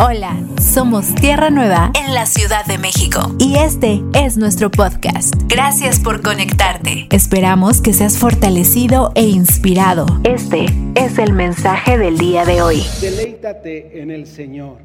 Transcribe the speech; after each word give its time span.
Hola, 0.00 0.36
somos 0.60 1.14
Tierra 1.14 1.50
Nueva 1.50 1.92
en 1.94 2.14
la 2.14 2.26
Ciudad 2.26 2.66
de 2.66 2.78
México 2.78 3.20
y 3.38 3.54
este 3.58 4.02
es 4.12 4.36
nuestro 4.36 4.68
podcast. 4.68 5.32
Gracias 5.46 6.00
por 6.00 6.20
conectarte. 6.20 7.06
Esperamos 7.12 7.80
que 7.80 7.92
seas 7.92 8.18
fortalecido 8.18 9.12
e 9.14 9.22
inspirado. 9.22 10.06
Este 10.24 10.66
es 10.96 11.18
el 11.18 11.32
mensaje 11.32 11.96
del 11.96 12.18
día 12.18 12.44
de 12.44 12.60
hoy. 12.60 12.82
Deleítate 13.00 14.02
en 14.02 14.10
el 14.10 14.26
Señor. 14.26 14.78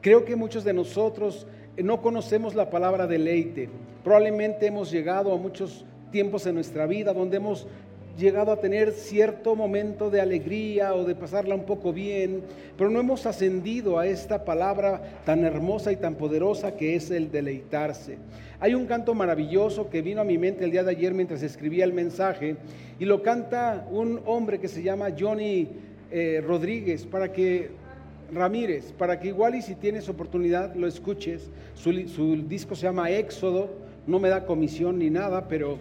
Creo 0.00 0.24
que 0.24 0.34
muchos 0.34 0.64
de 0.64 0.72
nosotros 0.72 1.46
no 1.76 2.00
conocemos 2.00 2.54
la 2.54 2.70
palabra 2.70 3.06
deleite. 3.06 3.68
Probablemente 4.02 4.66
hemos 4.66 4.90
llegado 4.90 5.34
a 5.34 5.36
muchos 5.36 5.84
tiempos 6.10 6.46
en 6.46 6.54
nuestra 6.54 6.86
vida 6.86 7.12
donde 7.12 7.36
hemos 7.36 7.66
llegado 8.16 8.52
a 8.52 8.60
tener 8.60 8.92
cierto 8.92 9.56
momento 9.56 10.10
de 10.10 10.20
alegría 10.20 10.94
o 10.94 11.04
de 11.04 11.14
pasarla 11.14 11.54
un 11.54 11.64
poco 11.64 11.92
bien, 11.92 12.42
pero 12.76 12.90
no 12.90 13.00
hemos 13.00 13.26
ascendido 13.26 13.98
a 13.98 14.06
esta 14.06 14.44
palabra 14.44 15.20
tan 15.24 15.44
hermosa 15.44 15.92
y 15.92 15.96
tan 15.96 16.14
poderosa 16.14 16.76
que 16.76 16.94
es 16.94 17.10
el 17.10 17.30
deleitarse. 17.30 18.18
Hay 18.60 18.74
un 18.74 18.86
canto 18.86 19.14
maravilloso 19.14 19.90
que 19.90 20.02
vino 20.02 20.20
a 20.20 20.24
mi 20.24 20.38
mente 20.38 20.64
el 20.64 20.70
día 20.70 20.84
de 20.84 20.92
ayer 20.92 21.12
mientras 21.12 21.42
escribía 21.42 21.84
el 21.84 21.92
mensaje 21.92 22.56
y 22.98 23.04
lo 23.04 23.22
canta 23.22 23.86
un 23.90 24.20
hombre 24.26 24.60
que 24.60 24.68
se 24.68 24.82
llama 24.82 25.08
Johnny 25.18 25.68
eh, 26.10 26.42
Rodríguez 26.46 27.06
para 27.06 27.32
que 27.32 27.70
Ramírez, 28.32 28.92
para 28.92 29.20
que 29.20 29.28
igual 29.28 29.54
y 29.54 29.62
si 29.62 29.74
tienes 29.74 30.08
oportunidad 30.08 30.74
lo 30.74 30.86
escuches. 30.86 31.50
Su, 31.74 31.92
su 32.08 32.36
disco 32.48 32.74
se 32.74 32.84
llama 32.84 33.10
Éxodo, 33.10 33.70
no 34.06 34.18
me 34.18 34.28
da 34.28 34.46
comisión 34.46 34.98
ni 34.98 35.10
nada, 35.10 35.48
pero 35.48 35.78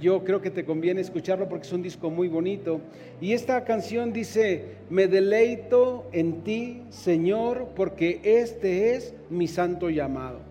yo 0.00 0.24
creo 0.24 0.40
que 0.40 0.50
te 0.50 0.64
conviene 0.64 1.00
escucharlo 1.00 1.48
porque 1.48 1.66
es 1.66 1.72
un 1.72 1.82
disco 1.82 2.10
muy 2.10 2.28
bonito. 2.28 2.80
Y 3.20 3.32
esta 3.32 3.64
canción 3.64 4.12
dice, 4.12 4.76
me 4.90 5.06
deleito 5.06 6.08
en 6.12 6.42
ti, 6.42 6.82
Señor, 6.90 7.68
porque 7.74 8.20
este 8.22 8.94
es 8.94 9.14
mi 9.30 9.48
santo 9.48 9.90
llamado. 9.90 10.45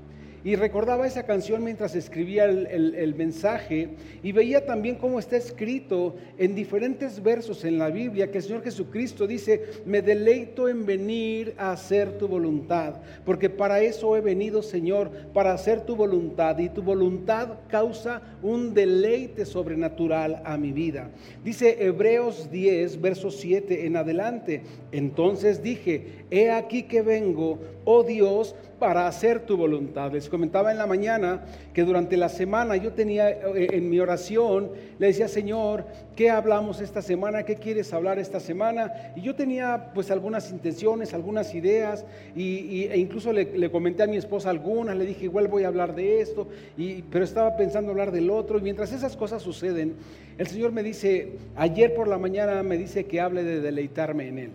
Y 0.46 0.56
recordaba 0.56 1.08
esa 1.08 1.24
canción 1.24 1.64
mientras 1.64 1.96
escribía 1.96 2.46
el, 2.46 3.16
mensaje 3.16 3.90
y 4.22 4.32
veía 4.32 4.64
también 4.64 4.96
cómo 4.98 5.18
está 5.18 5.38
escrito 5.38 6.18
en 6.38 6.54
diferentes 6.54 7.24
versos 7.24 7.66
en 7.66 7.80
la 7.80 7.90
Biblia 7.90 8.30
que 8.30 8.38
el 8.38 8.44
Señor 8.44 8.62
Jesucristo 8.62 9.26
dice, 9.26 9.64
me 9.88 10.04
deleito 10.04 10.70
en 10.70 10.86
venir 10.86 11.56
a 11.58 11.72
hacer 11.72 12.20
tu 12.20 12.28
voluntad, 12.28 13.02
porque 13.26 13.50
para 13.50 13.82
eso 13.82 14.16
he 14.16 14.22
venido, 14.22 14.62
Señor, 14.62 15.10
para 15.34 15.52
hacer 15.52 15.82
tu 15.82 15.96
voluntad 15.96 16.60
y 16.60 16.70
tu 16.70 16.84
voluntad 16.84 17.58
causa 17.68 18.22
un 18.44 18.76
deleite 18.76 19.48
sobrenatural 19.48 20.44
a 20.46 20.58
mi 20.58 20.72
vida. 20.72 21.10
Dice 21.44 21.84
Hebreos 21.84 22.52
10, 22.52 23.02
verso 23.02 23.32
7 23.32 23.88
en 23.88 23.98
adelante, 23.98 24.62
entonces 24.92 25.64
dije, 25.64 26.26
he 26.30 26.52
aquí 26.52 26.84
que 26.84 27.02
vengo, 27.02 27.58
oh 27.84 28.04
Dios, 28.04 28.54
para 28.86 29.08
hacer 29.08 29.40
tu 29.40 29.58
voluntad. 29.58 30.12
Les 30.12 30.30
comentaba 30.30 30.72
en 30.72 30.78
la 30.78 30.86
mañana 30.86 31.42
que 31.74 31.84
durante 31.84 32.18
la 32.18 32.30
semana 32.30 32.76
yo 32.76 32.94
tenía 32.94 33.32
eh, 33.32 33.70
en 33.72 33.90
mi 33.90 34.00
oración, 34.00 34.70
le 35.00 35.08
decía, 35.08 35.28
Señor, 35.28 35.86
¿qué 36.16 36.30
hablamos 36.30 36.82
esta 36.82 37.02
semana? 37.02 37.42
¿Qué 37.46 37.56
quieres 37.56 37.92
hablar 37.94 38.20
esta 38.20 38.40
semana? 38.40 38.94
Y 39.16 39.22
yo 39.22 39.34
tenía 39.34 39.90
pues 39.96 40.12
algunas 40.12 40.52
intenciones, 40.52 41.16
algunas 41.16 41.56
ideas, 41.56 42.06
y, 42.36 42.84
e 42.84 42.98
incluso 43.00 43.34
le, 43.34 43.72
comenté 43.72 44.04
a 44.04 44.08
mi 44.08 44.18
esposa 44.18 44.52
algunas, 44.52 44.96
le 44.96 45.08
dije, 45.08 45.24
igual 45.24 45.48
voy 45.48 45.64
a 45.64 45.70
hablar 45.70 45.96
de 45.96 46.22
esto, 46.22 46.48
y, 46.78 47.02
pero 47.02 47.26
estaba 47.26 47.58
pensando 47.58 47.90
hablar 47.90 48.12
del 48.12 48.30
otro, 48.30 48.60
y 48.60 48.62
mientras 48.62 48.94
esas 48.94 49.18
cosas 49.18 49.42
suceden, 49.42 49.96
el 50.38 50.46
Señor 50.46 50.72
me 50.74 50.84
dice, 50.84 51.40
ayer 51.56 51.96
por 51.96 52.08
la 52.08 52.20
mañana 52.20 52.62
me 52.62 52.78
dice 52.78 53.06
que 53.06 53.20
hable 53.20 53.44
de 53.44 53.62
deleitarme 53.62 54.28
en 54.28 54.38
Él. 54.38 54.52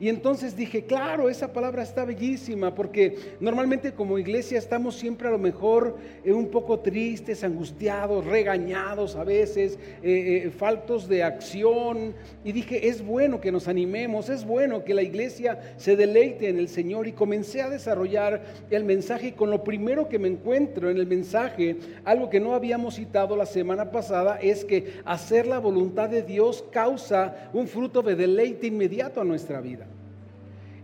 Y 0.00 0.08
entonces 0.08 0.54
dije, 0.54 0.84
claro, 0.84 1.28
esa 1.28 1.52
palabra 1.52 1.82
está 1.82 2.04
bellísima, 2.04 2.72
porque 2.72 3.36
normalmente 3.40 3.92
como 3.92 4.16
iglesia 4.16 4.56
estamos 4.56 4.94
siempre 4.94 5.26
a 5.26 5.32
lo 5.32 5.38
mejor 5.38 5.96
eh, 6.24 6.32
un 6.32 6.48
poco 6.48 6.78
tristes, 6.78 7.42
angustiados, 7.42 8.24
regañados 8.24 9.16
a 9.16 9.24
veces, 9.24 9.76
eh, 10.02 10.44
eh, 10.44 10.50
faltos 10.50 11.08
de 11.08 11.24
acción. 11.24 12.14
Y 12.44 12.52
dije, 12.52 12.86
es 12.88 13.04
bueno 13.04 13.40
que 13.40 13.50
nos 13.50 13.66
animemos, 13.66 14.28
es 14.28 14.44
bueno 14.44 14.84
que 14.84 14.94
la 14.94 15.02
iglesia 15.02 15.74
se 15.78 15.96
deleite 15.96 16.48
en 16.48 16.60
el 16.60 16.68
Señor. 16.68 17.08
Y 17.08 17.12
comencé 17.12 17.62
a 17.62 17.68
desarrollar 17.68 18.44
el 18.70 18.84
mensaje 18.84 19.34
con 19.34 19.50
lo 19.50 19.64
primero 19.64 20.08
que 20.08 20.20
me 20.20 20.28
encuentro 20.28 20.90
en 20.90 20.98
el 20.98 21.08
mensaje, 21.08 21.76
algo 22.04 22.30
que 22.30 22.38
no 22.38 22.54
habíamos 22.54 22.94
citado 22.94 23.34
la 23.36 23.46
semana 23.46 23.90
pasada, 23.90 24.38
es 24.40 24.64
que 24.64 25.00
hacer 25.04 25.48
la 25.48 25.58
voluntad 25.58 26.08
de 26.08 26.22
Dios 26.22 26.64
causa 26.70 27.50
un 27.52 27.66
fruto 27.66 28.00
de 28.00 28.14
deleite 28.14 28.68
inmediato 28.68 29.20
a 29.20 29.24
nuestra 29.24 29.60
vida. 29.60 29.87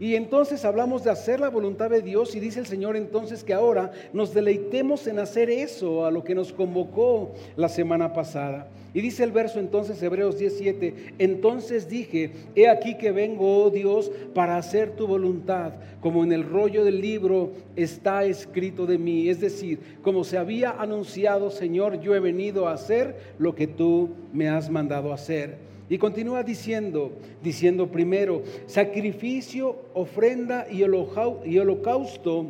Y 0.05 0.17
entonces 0.17 0.67
hablamos 0.67 1.03
de 1.03 1.11
hacer 1.11 1.41
la 1.41 1.49
voluntad 1.49 1.89
de 1.89 2.03
Dios 2.03 2.37
y 2.37 2.39
dice 2.39 2.61
el 2.61 2.67
Señor 2.67 2.95
entonces 2.95 3.43
que 3.43 3.55
ahora 3.55 3.91
nos 4.13 4.35
deleitemos 4.35 5.07
en 5.07 5.19
hacer 5.19 5.49
eso 5.49 6.05
a 6.05 6.11
lo 6.11 6.23
que 6.23 6.35
nos 6.35 6.53
convocó 6.53 7.33
la 7.57 7.71
semana 7.71 8.13
pasada. 8.13 8.69
Y 8.93 9.01
dice 9.01 9.25
el 9.25 9.33
verso 9.33 9.61
entonces, 9.61 10.03
Hebreos 10.03 10.39
17, 10.39 11.15
entonces 11.19 11.89
dije, 11.89 12.33
he 12.55 12.69
aquí 12.69 12.99
que 12.99 13.13
vengo, 13.13 13.65
oh 13.65 13.71
Dios, 13.71 14.13
para 14.35 14.59
hacer 14.59 14.91
tu 14.91 15.07
voluntad, 15.07 15.73
como 16.03 16.23
en 16.23 16.33
el 16.33 16.45
rollo 16.45 16.85
del 16.85 17.01
libro 17.01 17.53
está 17.75 18.25
escrito 18.25 18.85
de 18.85 18.99
mí. 18.99 19.31
Es 19.31 19.41
decir, 19.41 19.81
como 20.03 20.23
se 20.25 20.37
había 20.37 20.73
anunciado, 20.73 21.51
Señor, 21.51 21.99
yo 22.03 22.15
he 22.15 22.21
venido 22.21 22.69
a 22.69 22.75
hacer 22.75 23.17
lo 23.39 23.55
que 23.55 23.67
tú 23.67 24.11
me 24.35 24.51
has 24.51 24.69
mandado 24.69 25.15
hacer. 25.15 25.73
Y 25.89 25.99
continúa 25.99 26.43
diciendo, 26.43 27.13
diciendo 27.43 27.89
primero, 27.89 28.43
sacrificio, 28.67 29.77
ofrenda 29.93 30.67
y 30.71 30.83
holocausto 30.83 32.47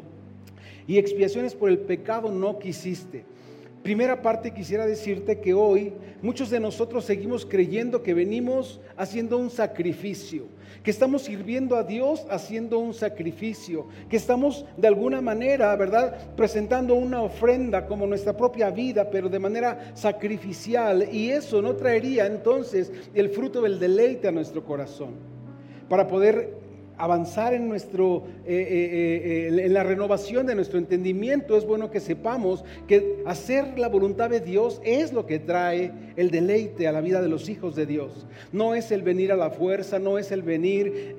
y 0.86 0.98
expiaciones 0.98 1.54
por 1.54 1.70
el 1.70 1.78
pecado 1.78 2.30
no 2.30 2.58
quisiste 2.58 3.24
Primera 3.84 4.22
parte 4.22 4.54
quisiera 4.54 4.86
decirte 4.86 5.40
que 5.40 5.52
hoy 5.52 5.92
muchos 6.22 6.48
de 6.48 6.58
nosotros 6.58 7.04
seguimos 7.04 7.44
creyendo 7.44 8.02
que 8.02 8.14
venimos 8.14 8.80
haciendo 8.96 9.36
un 9.36 9.50
sacrificio, 9.50 10.46
que 10.82 10.90
estamos 10.90 11.20
sirviendo 11.20 11.76
a 11.76 11.82
Dios 11.82 12.26
haciendo 12.30 12.78
un 12.78 12.94
sacrificio, 12.94 13.86
que 14.08 14.16
estamos 14.16 14.64
de 14.78 14.88
alguna 14.88 15.20
manera, 15.20 15.76
¿verdad?, 15.76 16.34
presentando 16.34 16.94
una 16.94 17.20
ofrenda 17.20 17.86
como 17.86 18.06
nuestra 18.06 18.34
propia 18.34 18.70
vida, 18.70 19.10
pero 19.10 19.28
de 19.28 19.38
manera 19.38 19.92
sacrificial, 19.92 21.06
y 21.12 21.28
eso 21.28 21.60
no 21.60 21.76
traería 21.76 22.24
entonces 22.24 22.90
el 23.12 23.28
fruto 23.28 23.60
del 23.60 23.78
deleite 23.78 24.28
a 24.28 24.32
nuestro 24.32 24.64
corazón. 24.64 25.10
Para 25.90 26.08
poder 26.08 26.63
avanzar 26.98 27.54
en, 27.54 27.68
nuestro, 27.68 28.24
eh, 28.46 28.54
eh, 28.54 29.48
eh, 29.54 29.66
en 29.66 29.72
la 29.72 29.82
renovación 29.82 30.46
de 30.46 30.54
nuestro 30.54 30.78
entendimiento, 30.78 31.56
es 31.56 31.66
bueno 31.66 31.90
que 31.90 32.00
sepamos 32.00 32.64
que 32.86 33.22
hacer 33.26 33.78
la 33.78 33.88
voluntad 33.88 34.30
de 34.30 34.40
Dios 34.40 34.80
es 34.84 35.12
lo 35.12 35.26
que 35.26 35.38
trae 35.38 35.92
el 36.16 36.30
deleite 36.30 36.86
a 36.86 36.92
la 36.92 37.00
vida 37.00 37.20
de 37.20 37.28
los 37.28 37.48
hijos 37.48 37.74
de 37.74 37.86
Dios. 37.86 38.26
No 38.52 38.74
es 38.74 38.92
el 38.92 39.02
venir 39.02 39.32
a 39.32 39.36
la 39.36 39.50
fuerza, 39.50 39.98
no 39.98 40.18
es 40.18 40.30
el 40.30 40.42
venir 40.42 41.16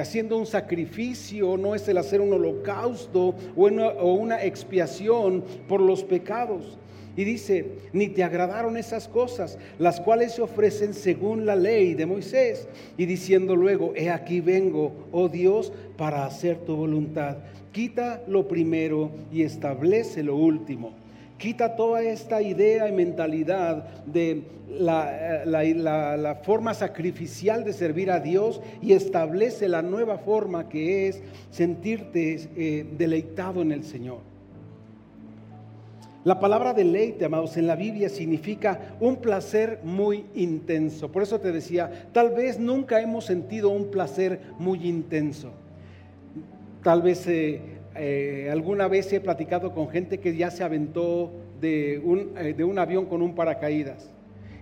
haciendo 0.00 0.38
un 0.38 0.46
sacrificio, 0.46 1.56
no 1.56 1.74
es 1.74 1.86
el 1.88 1.98
hacer 1.98 2.20
un 2.20 2.32
holocausto 2.32 3.34
o 3.56 4.12
una 4.12 4.42
expiación 4.42 5.44
por 5.68 5.80
los 5.80 6.02
pecados. 6.04 6.78
Y 7.16 7.24
dice, 7.24 7.66
ni 7.92 8.08
te 8.08 8.24
agradaron 8.24 8.76
esas 8.76 9.08
cosas, 9.08 9.58
las 9.78 10.00
cuales 10.00 10.32
se 10.32 10.42
ofrecen 10.42 10.94
según 10.94 11.46
la 11.46 11.54
ley 11.56 11.94
de 11.94 12.06
Moisés. 12.06 12.68
Y 12.96 13.06
diciendo 13.06 13.54
luego, 13.54 13.92
he 13.94 14.10
aquí 14.10 14.40
vengo, 14.40 14.92
oh 15.12 15.28
Dios, 15.28 15.72
para 15.96 16.26
hacer 16.26 16.58
tu 16.58 16.76
voluntad. 16.76 17.38
Quita 17.72 18.22
lo 18.26 18.48
primero 18.48 19.10
y 19.32 19.42
establece 19.42 20.22
lo 20.22 20.36
último. 20.36 20.92
Quita 21.38 21.76
toda 21.76 22.02
esta 22.02 22.40
idea 22.40 22.88
y 22.88 22.92
mentalidad 22.92 24.04
de 24.06 24.44
la, 24.68 26.40
forma 26.42 26.74
sacrificial 26.74 27.64
de 27.64 27.72
servir 27.72 28.10
a 28.10 28.20
Dios 28.20 28.60
y 28.80 28.92
establece 28.92 29.68
la 29.68 29.82
nueva 29.82 30.18
forma 30.18 30.68
que 30.68 31.08
es 31.08 31.22
sentirte 31.50 32.48
eh, 32.56 32.86
deleitado 32.96 33.62
en 33.62 33.72
el 33.72 33.84
Señor. 33.84 34.33
La 36.24 36.40
palabra 36.40 36.72
deleite, 36.72 37.26
amados, 37.26 37.58
en 37.58 37.66
la 37.66 37.76
Biblia 37.76 38.08
significa 38.08 38.96
un 38.98 39.16
placer 39.16 39.80
muy 39.82 40.24
intenso. 40.34 41.12
Por 41.12 41.22
eso 41.22 41.38
te 41.38 41.52
decía, 41.52 42.08
tal 42.14 42.30
vez 42.30 42.58
nunca 42.58 43.02
hemos 43.02 43.26
sentido 43.26 43.68
un 43.68 43.90
placer 43.90 44.40
muy 44.58 44.88
intenso. 44.88 45.50
Tal 46.82 47.02
vez 47.02 47.26
eh, 47.26 47.60
eh, 47.94 48.48
alguna 48.50 48.88
vez 48.88 49.12
he 49.12 49.20
platicado 49.20 49.74
con 49.74 49.90
gente 49.90 50.18
que 50.18 50.34
ya 50.34 50.50
se 50.50 50.64
aventó 50.64 51.30
de 51.60 52.00
un, 52.02 52.32
eh, 52.38 52.54
de 52.56 52.64
un 52.64 52.78
avión 52.78 53.04
con 53.04 53.20
un 53.20 53.34
paracaídas. 53.34 54.10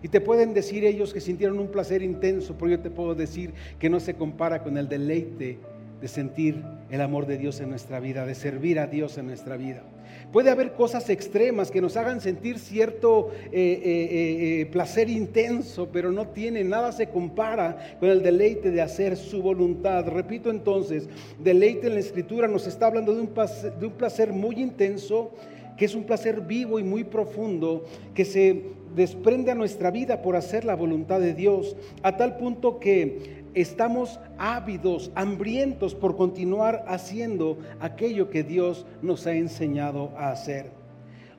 Y 0.03 0.09
te 0.09 0.21
pueden 0.21 0.55
decir 0.55 0.85
ellos 0.85 1.15
que 1.15 1.21
sintieron 1.21 1.61
un 1.61 1.69
placer 1.69 2.03
intenso, 2.03 2.57
pero 2.59 2.73
yo 2.73 2.81
te 2.81 2.91
puedo 2.91 3.15
decir 3.15 3.55
que 3.79 3.89
no 3.89 4.01
se 4.01 4.15
compara 4.15 4.65
con 4.65 4.77
el 4.79 4.89
deleite 4.89 5.61
de 6.03 6.09
sentir 6.09 6.61
el 6.91 7.01
amor 7.01 7.27
de 7.27 7.39
Dios 7.39 7.61
en 7.61 7.71
nuestra 7.71 8.01
vida, 8.01 8.27
de 8.27 8.35
servir 8.35 8.81
a 8.81 8.89
Dios 8.89 9.17
en 9.19 9.29
nuestra 9.29 9.57
vida. 9.57 9.85
Puede 10.33 10.51
haber 10.51 10.73
cosas 10.73 11.09
extremas 11.11 11.71
que 11.71 11.81
nos 11.81 11.97
hagan 11.97 12.21
sentir 12.21 12.59
cierto 12.59 13.31
eh, 13.45 13.51
eh, 13.53 14.61
eh, 14.61 14.67
placer 14.67 15.09
intenso, 15.09 15.91
pero 15.93 16.11
no 16.11 16.29
tiene, 16.29 16.65
nada 16.65 16.91
se 16.91 17.09
compara 17.09 17.97
con 18.01 18.09
el 18.09 18.21
deleite 18.21 18.73
de 18.73 18.83
hacer 18.83 19.17
su 19.17 19.43
voluntad. 19.43 20.07
Repito 20.09 20.51
entonces, 20.51 21.09
deleite 21.39 21.87
en 21.87 21.95
la 21.95 22.01
escritura 22.01 22.49
nos 22.49 22.67
está 22.67 22.89
hablando 22.89 23.15
de 23.15 23.21
un, 23.21 23.31
de 23.79 23.87
un 23.87 23.93
placer 23.93 24.33
muy 24.33 24.57
intenso, 24.57 25.31
que 25.77 25.85
es 25.85 25.95
un 25.95 26.05
placer 26.05 26.41
vivo 26.41 26.81
y 26.81 26.83
muy 26.83 27.05
profundo, 27.05 27.85
que 28.13 28.25
se 28.25 28.63
desprende 28.97 29.53
a 29.53 29.55
nuestra 29.55 29.91
vida 29.91 30.21
por 30.21 30.35
hacer 30.37 30.65
la 30.65 30.75
voluntad 30.75 31.21
de 31.21 31.35
Dios, 31.35 31.77
a 32.03 32.17
tal 32.17 32.37
punto 32.37 32.79
que 32.79 33.42
estamos 33.55 34.19
ávidos, 34.39 35.11
hambrientos 35.15 35.95
por 35.95 36.17
continuar 36.17 36.85
haciendo 36.89 37.59
aquello 37.81 38.31
que 38.31 38.43
Dios 38.43 38.87
nos 39.03 39.27
ha 39.27 39.35
enseñado 39.35 40.13
a 40.17 40.31
hacer. 40.31 40.71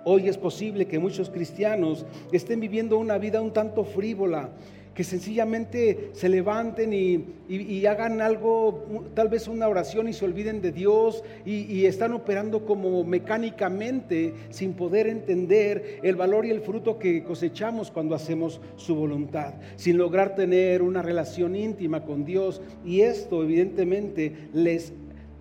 Hoy 0.06 0.27
es 0.27 0.38
posible 0.38 0.86
que 0.86 1.00
muchos 1.00 1.30
cristianos 1.30 2.06
estén 2.33 2.60
viviendo 2.60 2.98
una 2.98 3.18
vida 3.18 3.42
un 3.42 3.54
tanto 3.54 3.86
frívola, 3.86 4.50
que 4.94 5.04
sencillamente 5.04 6.12
se 6.13 6.30
levanten 6.30 6.94
y, 6.94 7.86
hagan 7.86 8.22
algo, 8.22 9.10
tal 9.13 9.28
vez 9.28 9.48
una 9.48 9.68
oración 9.68 10.07
y 10.07 10.13
se 10.13 10.25
olviden 10.25 10.62
de 10.62 10.72
Dios 10.72 11.24
y, 11.45 11.86
están 11.86 12.13
operando 12.13 12.66
como 12.66 13.04
mecánicamente 13.04 14.34
sin 14.50 14.74
poder 14.74 15.07
entender 15.07 16.00
el 16.04 16.16
valor 16.16 16.45
y 16.45 16.51
el 16.51 16.62
fruto 16.62 17.00
que 17.00 17.24
cosechamos 17.24 17.92
cuando 17.92 18.16
hacemos 18.16 18.62
su 18.75 18.95
voluntad, 18.95 19.56
sin 19.75 19.98
lograr 19.98 20.36
tener 20.36 20.81
una 20.81 21.01
relación 21.01 21.56
íntima 21.56 22.04
con 22.04 22.24
Dios 22.24 22.62
y 22.86 23.01
esto 23.01 23.44
evidentemente 23.44 24.50
les 24.54 24.94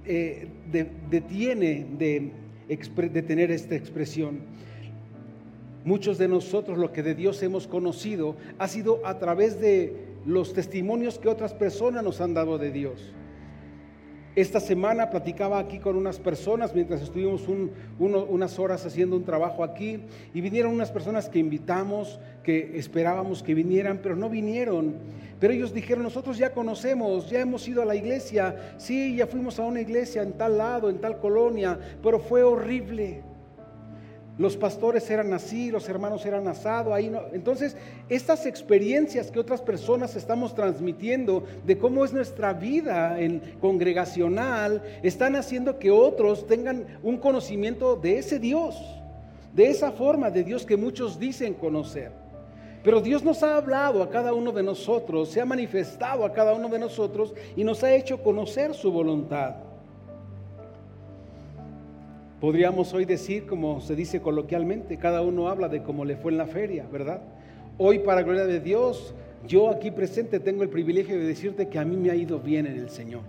eh, 0.04 0.48
detiene 1.10 1.86
de, 1.98 2.32
de 2.68 3.22
tener 3.22 3.50
esta 3.50 3.76
expresión. 3.76 4.40
Muchos 5.84 6.16
de 6.18 6.28
nosotros 6.28 6.78
lo 6.78 6.92
que 6.92 7.02
de 7.02 7.14
Dios 7.14 7.42
hemos 7.42 7.66
conocido 7.66 8.36
ha 8.58 8.68
sido 8.68 9.04
a 9.04 9.18
través 9.18 9.60
de 9.60 10.12
los 10.24 10.52
testimonios 10.52 11.18
que 11.18 11.28
otras 11.28 11.54
personas 11.54 12.04
nos 12.04 12.20
han 12.20 12.34
dado 12.34 12.56
de 12.58 12.70
Dios. 12.70 13.12
Esta 14.34 14.60
semana 14.60 15.10
platicaba 15.10 15.58
aquí 15.58 15.78
con 15.78 15.94
unas 15.94 16.18
personas 16.18 16.74
mientras 16.74 17.02
estuvimos 17.02 17.42
unas 17.98 18.58
horas 18.58 18.86
haciendo 18.86 19.14
un 19.16 19.24
trabajo 19.24 19.62
aquí 19.62 20.00
y 20.32 20.40
vinieron 20.40 20.72
unas 20.72 20.90
personas 20.90 21.28
que 21.28 21.38
invitamos, 21.38 22.18
que 22.42 22.78
esperábamos 22.78 23.42
que 23.42 23.52
vinieran, 23.52 23.98
pero 24.02 24.16
no 24.16 24.30
vinieron. 24.30 24.94
Pero 25.38 25.52
ellos 25.52 25.74
dijeron, 25.74 26.04
nosotros 26.04 26.38
ya 26.38 26.54
conocemos, 26.54 27.28
ya 27.28 27.40
hemos 27.40 27.68
ido 27.68 27.82
a 27.82 27.84
la 27.84 27.94
iglesia, 27.94 28.76
sí, 28.78 29.16
ya 29.16 29.26
fuimos 29.26 29.58
a 29.58 29.64
una 29.64 29.82
iglesia 29.82 30.22
en 30.22 30.32
tal 30.32 30.56
lado, 30.56 30.88
en 30.88 30.98
tal 30.98 31.18
colonia, 31.18 31.78
pero 32.02 32.18
fue 32.18 32.42
horrible. 32.42 33.31
Los 34.38 34.56
pastores 34.56 35.10
eran 35.10 35.32
así, 35.34 35.70
los 35.70 35.88
hermanos 35.88 36.24
eran 36.24 36.48
asados, 36.48 36.94
ahí. 36.94 37.12
Entonces, 37.32 37.76
estas 38.08 38.46
experiencias 38.46 39.30
que 39.30 39.38
otras 39.38 39.60
personas 39.60 40.16
estamos 40.16 40.54
transmitiendo 40.54 41.44
de 41.66 41.76
cómo 41.76 42.04
es 42.04 42.14
nuestra 42.14 42.54
vida 42.54 43.20
en 43.20 43.40
congregacional, 43.60 44.82
están 45.02 45.36
haciendo 45.36 45.78
que 45.78 45.90
otros 45.90 46.46
tengan 46.46 46.86
un 47.02 47.18
conocimiento 47.18 47.94
de 47.94 48.18
ese 48.18 48.38
Dios, 48.38 48.74
de 49.52 49.68
esa 49.68 49.92
forma 49.92 50.30
de 50.30 50.44
Dios 50.44 50.64
que 50.64 50.78
muchos 50.78 51.18
dicen 51.18 51.52
conocer. 51.52 52.10
Pero 52.82 53.02
Dios 53.02 53.22
nos 53.22 53.42
ha 53.42 53.56
hablado 53.56 54.02
a 54.02 54.08
cada 54.08 54.32
uno 54.32 54.50
de 54.50 54.62
nosotros, 54.62 55.28
se 55.28 55.42
ha 55.42 55.44
manifestado 55.44 56.24
a 56.24 56.32
cada 56.32 56.54
uno 56.54 56.68
de 56.68 56.78
nosotros 56.78 57.34
y 57.54 57.64
nos 57.64 57.84
ha 57.84 57.94
hecho 57.94 58.22
conocer 58.22 58.72
su 58.74 58.90
voluntad. 58.90 59.71
Podríamos 62.42 62.92
hoy 62.92 63.04
decir, 63.04 63.46
como 63.46 63.80
se 63.80 63.94
dice 63.94 64.20
coloquialmente, 64.20 64.96
cada 64.96 65.22
uno 65.22 65.46
habla 65.46 65.68
de 65.68 65.84
cómo 65.84 66.04
le 66.04 66.16
fue 66.16 66.32
en 66.32 66.38
la 66.38 66.48
feria, 66.48 66.84
¿verdad? 66.90 67.22
Hoy, 67.78 68.00
para 68.00 68.22
gloria 68.22 68.46
de 68.46 68.58
Dios, 68.58 69.14
yo 69.46 69.70
aquí 69.70 69.92
presente 69.92 70.40
tengo 70.40 70.64
el 70.64 70.68
privilegio 70.68 71.16
de 71.16 71.24
decirte 71.24 71.68
que 71.68 71.78
a 71.78 71.84
mí 71.84 71.96
me 71.96 72.10
ha 72.10 72.16
ido 72.16 72.40
bien 72.40 72.66
en 72.66 72.80
el 72.80 72.90
Señor. 72.90 73.20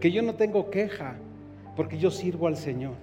Que 0.00 0.10
yo 0.10 0.22
no 0.22 0.34
tengo 0.34 0.70
queja, 0.70 1.16
porque 1.76 1.98
yo 1.98 2.10
sirvo 2.10 2.46
al 2.46 2.56
Señor. 2.56 2.94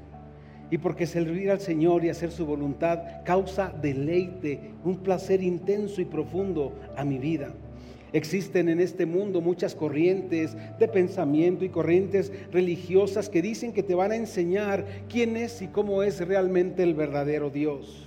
Y 0.71 0.79
porque 0.79 1.05
servir 1.05 1.51
al 1.51 1.59
Señor 1.59 2.03
y 2.03 2.09
hacer 2.09 2.31
su 2.31 2.47
voluntad 2.47 3.23
causa 3.23 3.71
deleite, 3.79 4.71
un 4.83 4.97
placer 4.97 5.43
intenso 5.43 6.01
y 6.01 6.05
profundo 6.05 6.73
a 6.95 7.05
mi 7.05 7.19
vida. 7.19 7.53
Existen 8.13 8.69
en 8.69 8.79
este 8.79 9.05
mundo 9.05 9.41
muchas 9.41 9.75
corrientes 9.75 10.55
de 10.79 10.87
pensamiento 10.87 11.65
y 11.65 11.69
corrientes 11.69 12.31
religiosas 12.51 13.29
que 13.29 13.41
dicen 13.41 13.73
que 13.73 13.83
te 13.83 13.95
van 13.95 14.11
a 14.11 14.15
enseñar 14.15 14.85
quién 15.09 15.35
es 15.35 15.61
y 15.61 15.67
cómo 15.67 16.03
es 16.03 16.25
realmente 16.25 16.83
el 16.83 16.93
verdadero 16.93 17.49
Dios. 17.49 18.03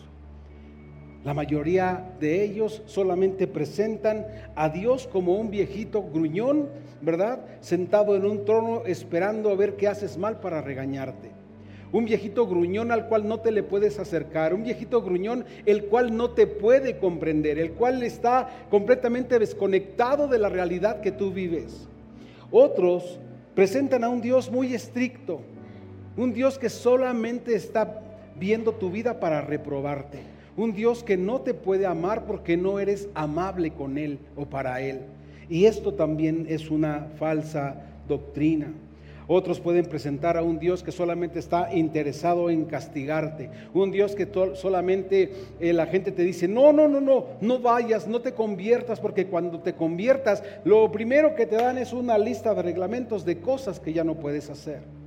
La 1.25 1.35
mayoría 1.35 2.15
de 2.19 2.43
ellos 2.43 2.83
solamente 2.87 3.47
presentan 3.47 4.27
a 4.57 4.71
Dios 4.71 5.07
como 5.07 5.35
un 5.37 5.51
viejito 5.51 6.03
gruñón, 6.03 6.71
¿verdad? 7.03 7.45
Sentado 7.61 8.17
en 8.17 8.25
un 8.25 8.47
trono 8.47 8.85
esperando 8.87 9.51
a 9.51 9.55
ver 9.55 9.77
qué 9.77 9.87
haces 9.87 10.17
mal 10.17 10.41
para 10.41 10.63
regañarte 10.63 11.40
un 11.93 12.05
viejito 12.05 12.47
gruñón 12.47 12.93
al 12.93 13.09
cual 13.09 13.27
no 13.27 13.41
te 13.41 13.51
le 13.51 13.63
puedes 13.63 13.99
acercar, 13.99 14.55
un 14.55 14.63
viejito 14.63 15.03
gruñón 15.03 15.45
el 15.67 15.85
cual 15.87 16.17
no 16.17 16.31
te 16.31 16.47
puede 16.47 16.99
comprender, 16.99 17.59
el 17.59 17.73
cual 17.73 18.03
está 18.03 18.49
completamente 18.71 19.39
desconectado 19.39 20.29
de 20.29 20.39
la 20.39 20.49
realidad 20.49 21.01
que 21.01 21.13
tú 21.13 21.33
vives. 21.33 21.89
Otros 22.51 23.19
presentan 23.55 24.05
a 24.05 24.09
un 24.09 24.21
Dios 24.21 24.51
muy 24.51 24.75
estricto, 24.75 25.41
un 26.17 26.33
Dios 26.33 26.59
que 26.59 26.69
solamente 26.69 27.55
está 27.55 28.03
viendo 28.39 28.73
tu 28.73 28.91
vida 28.91 29.21
para 29.21 29.41
reprobarte, 29.41 30.19
un 30.57 30.73
Dios 30.73 31.03
que 31.03 31.17
no 31.17 31.41
te 31.41 31.55
puede 31.55 31.87
amar 31.87 32.27
porque 32.27 32.57
no 32.57 32.79
eres 32.79 33.09
amable 33.15 33.73
con 33.73 33.99
Él 33.99 34.19
o 34.37 34.47
para 34.47 34.81
Él. 34.81 35.01
Y 35.49 35.65
esto 35.65 35.95
también 35.95 36.47
es 36.49 36.71
una 36.71 37.09
falsa 37.19 37.83
doctrina. 38.07 38.73
Otros 39.33 39.61
pueden 39.61 39.87
presentar 39.87 40.37
a 40.37 40.43
un 40.43 40.59
Dios 40.59 40.83
que 40.83 40.91
solamente 40.91 41.39
está 41.39 41.73
interesado 41.73 42.51
en 42.51 42.65
castigarte. 42.65 43.49
Un 43.73 43.93
Dios 43.93 44.17
que 44.17 44.29
solamente 44.55 45.33
eh, 45.61 45.73
la 45.73 45.87
gente 45.87 46.11
te 46.11 46.25
dice, 46.25 46.49
no, 46.49 46.73
no, 46.73 46.89
no, 46.89 47.01
no, 47.01 47.27
no 47.41 47.61
vayas, 47.61 48.09
no 48.09 48.23
te 48.23 48.35
conviertas, 48.35 48.99
porque 48.99 49.29
cuando 49.29 49.61
te 49.61 49.75
conviertas, 49.75 50.43
lo 50.65 50.91
primero 50.91 51.37
que 51.37 51.47
te 51.47 51.55
dan 51.55 51.79
es 51.79 51.93
una 51.93 52.19
lista 52.19 52.55
de 52.55 52.63
reglamentos 52.63 53.25
de 53.25 53.39
cosas 53.39 53.79
que 53.79 53.93
ya 53.93 54.03
no 54.03 54.17
puedes 54.17 54.51
hacer 54.51 55.00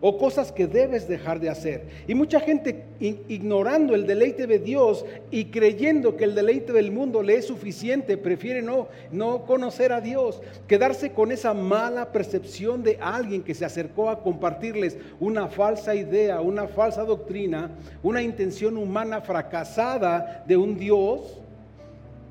o 0.00 0.18
cosas 0.18 0.52
que 0.52 0.66
debes 0.66 1.08
dejar 1.08 1.40
de 1.40 1.50
hacer. 1.50 1.84
Y 2.06 2.14
mucha 2.14 2.40
gente 2.40 2.84
ignorando 3.00 3.94
el 3.94 4.06
deleite 4.06 4.46
de 4.46 4.58
Dios 4.58 5.04
y 5.30 5.46
creyendo 5.46 6.16
que 6.16 6.24
el 6.24 6.34
deleite 6.34 6.72
del 6.72 6.90
mundo 6.90 7.22
le 7.22 7.36
es 7.36 7.46
suficiente, 7.46 8.16
prefiere 8.16 8.62
no, 8.62 8.88
no 9.12 9.44
conocer 9.44 9.92
a 9.92 10.00
Dios, 10.00 10.40
quedarse 10.66 11.12
con 11.12 11.32
esa 11.32 11.54
mala 11.54 12.12
percepción 12.12 12.82
de 12.82 12.98
alguien 13.00 13.42
que 13.42 13.54
se 13.54 13.64
acercó 13.64 14.10
a 14.10 14.22
compartirles 14.22 14.96
una 15.20 15.48
falsa 15.48 15.94
idea, 15.94 16.40
una 16.40 16.68
falsa 16.68 17.04
doctrina, 17.04 17.70
una 18.02 18.22
intención 18.22 18.76
humana 18.76 19.20
fracasada 19.20 20.44
de 20.46 20.56
un 20.56 20.76
Dios 20.78 21.38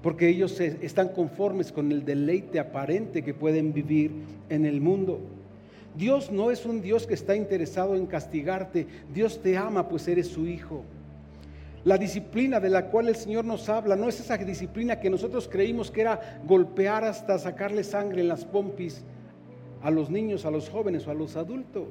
porque 0.01 0.29
ellos 0.29 0.59
están 0.59 1.09
conformes 1.09 1.71
con 1.71 1.91
el 1.91 2.05
deleite 2.05 2.59
aparente 2.59 3.23
que 3.23 3.33
pueden 3.33 3.73
vivir 3.73 4.11
en 4.49 4.65
el 4.65 4.79
mundo. 4.79 5.19
Dios 5.97 6.31
no 6.31 6.51
es 6.51 6.65
un 6.65 6.81
Dios 6.81 7.07
que 7.07 7.15
está 7.15 7.35
interesado 7.35 7.95
en 7.95 8.05
castigarte. 8.05 8.87
Dios 9.13 9.41
te 9.41 9.57
ama, 9.57 9.89
pues 9.89 10.07
eres 10.07 10.27
su 10.27 10.45
hijo. 10.45 10.83
La 11.83 11.97
disciplina 11.97 12.59
de 12.59 12.69
la 12.69 12.87
cual 12.87 13.07
el 13.07 13.15
Señor 13.15 13.45
nos 13.45 13.69
habla 13.69 13.95
no 13.95 14.09
es 14.09 14.19
esa 14.19 14.37
disciplina 14.37 14.99
que 14.99 15.09
nosotros 15.09 15.47
creímos 15.47 15.89
que 15.89 16.01
era 16.01 16.41
golpear 16.45 17.03
hasta 17.03 17.39
sacarle 17.39 17.83
sangre 17.83 18.21
en 18.21 18.27
las 18.27 18.45
pompis 18.45 19.03
a 19.81 19.89
los 19.89 20.09
niños, 20.09 20.45
a 20.45 20.51
los 20.51 20.69
jóvenes 20.69 21.07
o 21.07 21.11
a 21.11 21.13
los 21.13 21.35
adultos. 21.35 21.87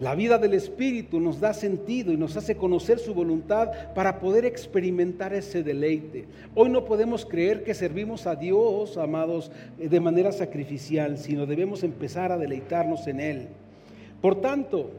La 0.00 0.14
vida 0.14 0.38
del 0.38 0.54
Espíritu 0.54 1.18
nos 1.18 1.40
da 1.40 1.52
sentido 1.52 2.12
y 2.12 2.16
nos 2.16 2.36
hace 2.36 2.56
conocer 2.56 3.00
su 3.00 3.14
voluntad 3.14 3.70
para 3.94 4.20
poder 4.20 4.44
experimentar 4.44 5.34
ese 5.34 5.64
deleite. 5.64 6.26
Hoy 6.54 6.68
no 6.68 6.84
podemos 6.84 7.26
creer 7.26 7.64
que 7.64 7.74
servimos 7.74 8.28
a 8.28 8.36
Dios, 8.36 8.96
amados, 8.96 9.50
de 9.76 10.00
manera 10.00 10.30
sacrificial, 10.30 11.18
sino 11.18 11.46
debemos 11.46 11.82
empezar 11.82 12.30
a 12.30 12.38
deleitarnos 12.38 13.08
en 13.08 13.18
Él. 13.18 13.48
Por 14.22 14.40
tanto, 14.40 14.90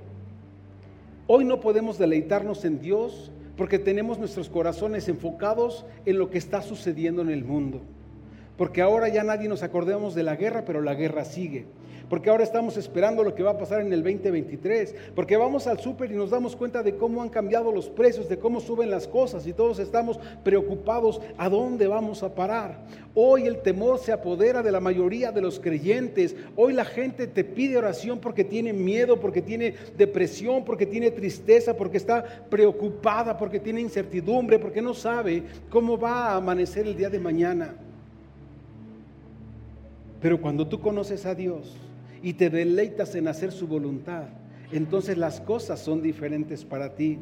hoy 1.28 1.46
no 1.46 1.62
podemos 1.62 1.98
deleitarnos 1.98 2.66
en 2.66 2.82
Dios 2.82 3.32
porque 3.56 3.80
tenemos 3.80 4.20
nuestros 4.20 4.50
corazones 4.50 5.08
enfocados 5.08 5.86
en 6.06 6.18
lo 6.18 6.30
que 6.30 6.38
está 6.38 6.62
sucediendo 6.62 7.22
en 7.22 7.30
el 7.30 7.46
mundo. 7.46 7.82
Porque 8.60 8.82
ahora 8.82 9.08
ya 9.08 9.24
nadie 9.24 9.48
nos 9.48 9.64
acordemos 9.64 10.14
de 10.14 10.24
la 10.24 10.36
guerra, 10.36 10.66
pero 10.66 10.82
la 10.82 10.94
guerra 10.94 11.24
sigue 11.24 11.66
porque 12.10 12.30
ahora 12.30 12.44
estamos 12.44 12.76
esperando 12.76 13.24
lo 13.24 13.36
que 13.36 13.44
va 13.44 13.52
a 13.52 13.58
pasar 13.58 13.82
en 13.82 13.94
el 13.94 14.04
2023, 14.04 14.96
porque 15.16 15.38
vamos 15.38 15.68
al 15.68 15.80
súper 15.80 16.12
y 16.12 16.16
nos 16.16 16.32
damos 16.32 16.56
cuenta 16.56 16.82
de 16.82 16.96
cómo 16.96 17.22
han 17.22 17.30
cambiado 17.30 17.72
los 17.72 17.88
precios, 17.88 18.28
de 18.28 18.40
cómo 18.40 18.60
suben 18.60 18.90
las 18.90 19.08
cosas 19.08 19.46
y 19.46 19.54
todos 19.54 19.80
estamos 19.80 20.20
preocupados 20.44 21.22
a 21.38 21.48
dónde 21.50 21.88
vamos 21.88 22.24
a 22.24 22.34
parar. 22.34 22.80
Hoy 23.14 23.44
el 23.44 23.62
temor 23.62 24.00
se 24.00 24.12
apodera 24.12 24.64
de 24.64 24.72
la 24.72 24.80
mayoría 24.80 25.32
de 25.32 25.42
los 25.42 25.60
creyentes, 25.60 26.36
hoy 26.56 26.74
la 26.74 26.86
gente 26.86 27.28
te 27.28 27.44
pide 27.44 27.78
oración 27.78 28.20
porque 28.20 28.44
tiene 28.44 28.74
miedo, 28.74 29.20
porque 29.20 29.42
tiene 29.42 29.76
depresión, 29.96 30.66
porque 30.66 30.86
tiene 30.86 31.12
tristeza, 31.12 31.78
porque 31.78 31.98
está 31.98 32.24
preocupada, 32.50 33.38
porque 33.38 33.60
tiene 33.60 33.82
incertidumbre, 33.82 34.58
porque 34.58 34.82
no 34.82 34.96
sabe 34.96 35.44
cómo 35.70 35.98
va 35.98 36.30
a 36.30 36.36
amanecer 36.38 36.88
el 36.88 36.98
día 36.98 37.10
de 37.10 37.20
mañana. 37.20 37.76
Pero 40.22 40.42
cuando 40.42 40.68
tú 40.68 40.80
conoces 40.80 41.26
a 41.26 41.36
Dios, 41.36 41.78
y 42.22 42.34
te 42.34 42.50
deleitas 42.50 43.16
en 43.16 43.28
hacer 43.28 43.52
su 43.52 43.68
voluntad, 43.68 44.26
entonces 44.72 45.18
las 45.18 45.40
cosas 45.42 45.80
son 45.80 46.02
diferentes 46.02 46.64
para 46.66 46.96
ti. 46.96 47.18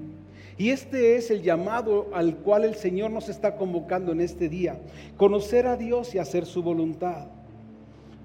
Y 0.57 0.69
este 0.69 1.15
es 1.15 1.29
el 1.29 1.43
llamado 1.43 2.07
al 2.13 2.37
cual 2.37 2.65
el 2.65 2.75
Señor 2.75 3.11
nos 3.11 3.29
está 3.29 3.57
convocando 3.57 4.11
en 4.11 4.21
este 4.21 4.49
día, 4.49 4.79
conocer 5.15 5.67
a 5.67 5.77
Dios 5.77 6.15
y 6.15 6.19
hacer 6.19 6.45
su 6.45 6.63
voluntad. 6.63 7.27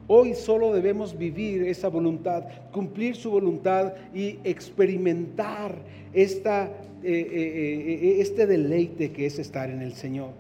Hoy 0.09 0.35
solo 0.35 0.73
debemos 0.73 1.17
vivir 1.17 1.63
esa 1.63 1.89
voluntad, 1.89 2.45
cumplir 2.73 3.17
su 3.17 3.31
voluntad 3.31 3.93
y 4.15 4.39
experimentar 4.45 5.77
esta, 6.13 6.65
eh, 6.65 6.71
eh, 7.03 7.99
eh, 8.03 8.17
este 8.21 8.47
deleite 8.47 9.13
que 9.13 9.27
es 9.27 9.39
estar 9.39 9.71
en 9.71 9.83
el 9.83 9.93
Señor. 9.93 10.31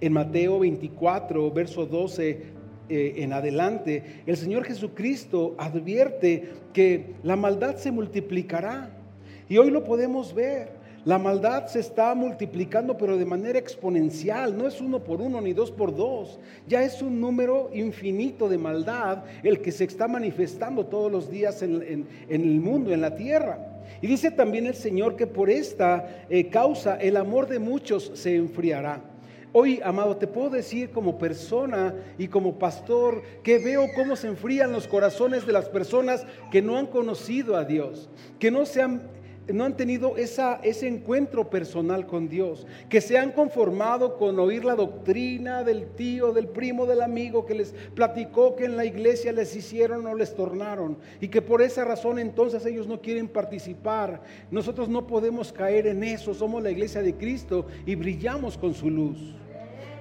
En 0.00 0.14
Mateo 0.14 0.60
24, 0.60 1.50
verso 1.50 1.84
12 1.84 2.30
eh, 2.30 2.42
en 2.90 3.32
adelante, 3.32 4.22
el 4.26 4.36
Señor 4.36 4.64
Jesucristo 4.64 5.54
advierte 5.58 6.50
que 6.72 7.14
la 7.22 7.36
maldad 7.36 7.76
se 7.76 7.90
multiplicará. 7.90 8.90
Y 9.48 9.58
hoy 9.58 9.70
lo 9.70 9.84
podemos 9.84 10.34
ver. 10.34 10.80
La 11.04 11.18
maldad 11.18 11.66
se 11.66 11.80
está 11.80 12.14
multiplicando, 12.14 12.98
pero 12.98 13.16
de 13.16 13.24
manera 13.24 13.58
exponencial. 13.58 14.56
No 14.56 14.68
es 14.68 14.82
uno 14.82 15.02
por 15.02 15.22
uno 15.22 15.40
ni 15.40 15.54
dos 15.54 15.70
por 15.70 15.94
dos. 15.94 16.38
Ya 16.68 16.82
es 16.82 17.00
un 17.00 17.20
número 17.20 17.70
infinito 17.72 18.48
de 18.50 18.58
maldad 18.58 19.24
el 19.42 19.62
que 19.62 19.72
se 19.72 19.84
está 19.84 20.08
manifestando 20.08 20.86
todos 20.86 21.10
los 21.10 21.30
días 21.30 21.62
en, 21.62 22.06
el 22.28 22.60
mundo, 22.60 22.92
en 22.92 23.00
la 23.00 23.16
tierra. 23.16 23.82
Y 24.02 24.06
dice 24.06 24.30
también 24.30 24.66
el 24.66 24.74
Señor 24.74 25.16
que 25.16 25.26
por 25.26 25.48
esta 25.48 26.26
eh, 26.28 26.48
causa 26.48 26.96
el 26.96 27.16
amor 27.16 27.48
de 27.48 27.58
muchos 27.58 28.12
se 28.14 28.36
enfriará. 28.36 29.02
Hoy, 29.52 29.80
amado, 29.82 30.16
te 30.16 30.28
puedo 30.28 30.50
decir 30.50 30.90
como 30.90 31.18
persona 31.18 31.94
y 32.18 32.28
como 32.28 32.58
pastor 32.58 33.22
que 33.42 33.58
veo 33.58 33.86
cómo 33.96 34.14
se 34.14 34.28
enfrían 34.28 34.70
los 34.70 34.86
corazones 34.86 35.44
de 35.44 35.52
las 35.52 35.68
personas 35.68 36.24
que 36.52 36.62
no 36.62 36.76
han 36.78 36.86
conocido 36.86 37.56
a 37.56 37.64
Dios, 37.64 38.08
que 38.38 38.52
no 38.52 38.64
se 38.64 38.82
han 38.82 39.02
no 39.48 39.64
han 39.64 39.76
tenido 39.76 40.16
esa, 40.16 40.60
ese 40.62 40.86
encuentro 40.86 41.50
personal 41.50 42.06
con 42.06 42.28
Dios, 42.28 42.66
que 42.88 43.00
se 43.00 43.18
han 43.18 43.32
conformado 43.32 44.16
con 44.16 44.38
oír 44.38 44.64
la 44.64 44.74
doctrina 44.74 45.64
del 45.64 45.86
tío, 45.88 46.32
del 46.32 46.48
primo, 46.48 46.86
del 46.86 47.02
amigo 47.02 47.46
que 47.46 47.54
les 47.54 47.74
platicó 47.94 48.56
que 48.56 48.64
en 48.64 48.76
la 48.76 48.84
iglesia 48.84 49.32
les 49.32 49.54
hicieron 49.56 50.06
o 50.06 50.14
les 50.14 50.34
tornaron 50.34 50.98
y 51.20 51.28
que 51.28 51.42
por 51.42 51.62
esa 51.62 51.84
razón 51.84 52.18
entonces 52.18 52.64
ellos 52.66 52.86
no 52.86 53.00
quieren 53.00 53.28
participar. 53.28 54.22
Nosotros 54.50 54.88
no 54.88 55.06
podemos 55.06 55.52
caer 55.52 55.86
en 55.86 56.04
eso, 56.04 56.34
somos 56.34 56.62
la 56.62 56.70
iglesia 56.70 57.02
de 57.02 57.14
Cristo 57.14 57.66
y 57.86 57.94
brillamos 57.94 58.56
con 58.56 58.74
su 58.74 58.90
luz. 58.90 59.34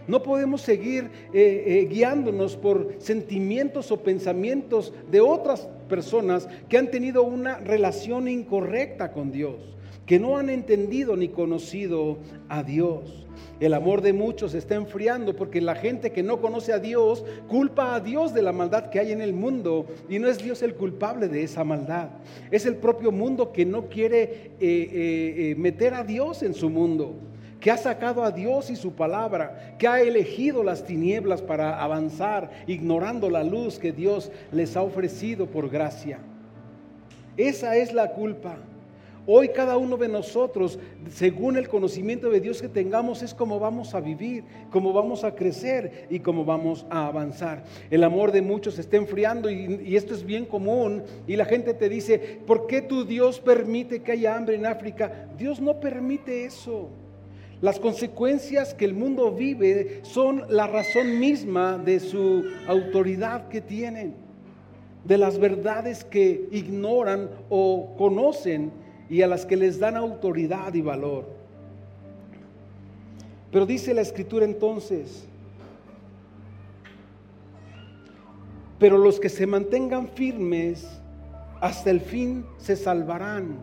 No 0.10 0.24
podemos 0.24 0.62
seguir 0.62 1.12
eh, 1.34 1.64
eh, 1.68 1.88
guiándonos 1.88 2.58
por 2.58 2.96
sentimientos 2.98 3.92
o 3.92 4.02
pensamientos 4.02 4.92
de 5.12 5.22
otras 5.22 5.70
personas 5.88 6.50
que 6.68 6.80
han 6.80 6.90
tenido 6.90 7.22
una 7.22 7.60
relación 7.60 8.28
incorrecta 8.28 9.12
con 9.12 9.32
Dios, 9.32 9.78
que 10.08 10.18
no 10.18 10.40
han 10.40 10.50
entendido 10.50 11.16
ni 11.16 11.30
conocido 11.30 12.18
a 12.48 12.64
Dios. 12.64 13.28
El 13.60 13.76
amor 13.76 14.02
de 14.02 14.14
muchos 14.14 14.56
está 14.56 14.74
enfriando 14.74 15.36
porque 15.36 15.62
la 15.62 15.76
gente 15.76 16.12
que 16.12 16.24
no 16.24 16.42
conoce 16.42 16.74
a 16.74 16.80
Dios 16.80 17.24
culpa 17.48 17.94
a 17.94 18.00
Dios 18.00 18.34
de 18.34 18.42
la 18.42 18.52
maldad 18.52 18.90
que 18.90 19.00
hay 19.00 19.12
en 19.12 19.22
el 19.22 19.34
mundo 19.34 19.86
y 20.10 20.18
no 20.18 20.28
es 20.28 20.40
Dios 20.40 20.64
el 20.64 20.74
culpable 20.74 21.28
de 21.28 21.44
esa 21.44 21.64
maldad. 21.64 22.10
Es 22.50 22.66
el 22.66 22.78
propio 22.78 23.12
mundo 23.12 23.52
que 23.52 23.64
no 23.64 23.90
quiere 23.90 24.54
eh, 24.60 25.54
meter 25.56 25.94
a 25.94 26.04
Dios 26.04 26.42
en 26.42 26.56
su 26.56 26.72
mundo 26.72 27.14
que 27.60 27.72
ha 27.72 27.78
sacado 27.78 28.24
a 28.24 28.32
Dios 28.32 28.70
y 28.70 28.76
su 28.76 28.94
palabra, 28.94 29.76
que 29.78 29.88
ha 29.88 30.02
elegido 30.02 30.64
las 30.64 30.86
tinieblas 30.86 31.42
para 31.42 31.82
avanzar, 31.82 32.50
ignorando 32.68 33.30
la 33.30 33.44
luz 33.44 33.80
que 33.80 33.92
Dios 33.92 34.32
les 34.52 34.78
ha 34.78 34.82
ofrecido 34.82 35.48
por 35.48 35.70
gracia. 35.70 36.20
Esa 37.36 37.76
es 37.76 37.94
la 37.94 38.12
culpa. 38.12 38.58
Hoy 39.32 39.50
cada 39.50 39.78
uno 39.78 39.96
de 39.98 40.08
nosotros, 40.08 40.80
según 41.12 41.56
el 41.56 41.70
conocimiento 41.70 42.32
de 42.32 42.40
Dios 42.40 42.62
que 42.62 42.68
tengamos, 42.68 43.22
es 43.22 43.36
como 43.36 43.60
vamos 43.60 43.94
a 43.94 44.00
vivir, 44.00 44.44
como 44.72 44.92
vamos 44.92 45.24
a 45.24 45.36
crecer 45.36 46.08
y 46.10 46.20
como 46.20 46.46
vamos 46.46 46.86
a 46.90 47.06
avanzar. 47.06 47.64
El 47.92 48.04
amor 48.04 48.32
de 48.32 48.42
muchos 48.42 48.80
está 48.80 48.98
enfriando 48.98 49.50
y, 49.52 49.96
esto 49.96 50.16
es 50.16 50.26
bien 50.26 50.46
común. 50.46 51.04
Y 51.28 51.36
la 51.36 51.46
gente 51.46 51.76
te 51.76 51.90
dice, 51.90 52.40
¿por 52.48 52.66
qué 52.66 52.82
tu 52.82 53.06
Dios 53.06 53.40
permite 53.40 54.02
que 54.02 54.14
haya 54.14 54.36
hambre 54.36 54.56
en 54.56 54.66
África? 54.66 55.28
Dios 55.38 55.60
no 55.62 55.80
permite 55.80 56.46
eso. 56.46 56.90
Las 57.62 57.80
consecuencias 57.80 58.74
que 58.74 58.86
el 58.86 58.94
mundo 58.94 59.32
vive 59.32 60.00
son 60.04 60.46
la 60.50 60.68
razón 60.68 61.20
misma 61.20 61.78
de 61.78 62.00
su 62.00 62.46
autoridad 62.68 63.50
que 63.50 63.60
tienen, 63.60 64.16
de 65.04 65.18
las 65.18 65.40
verdades 65.40 66.06
que 66.06 66.48
ignoran 66.52 67.30
o 67.50 67.96
conocen 67.98 68.72
y 69.10 69.24
a 69.24 69.28
las 69.28 69.46
que 69.46 69.58
les 69.58 69.78
dan 69.78 69.98
autoridad 69.98 70.74
y 70.74 70.82
valor. 70.82 71.26
Pero 73.52 73.66
dice 73.66 73.94
la 73.94 74.02
escritura 74.02 74.46
entonces, 74.46 75.26
pero 78.78 78.98
los 78.98 79.20
que 79.20 79.28
se 79.28 79.46
mantengan 79.46 80.08
firmes 80.08 80.88
hasta 81.60 81.90
el 81.90 82.00
fin 82.00 82.46
se 82.58 82.78
salvarán. 82.78 83.58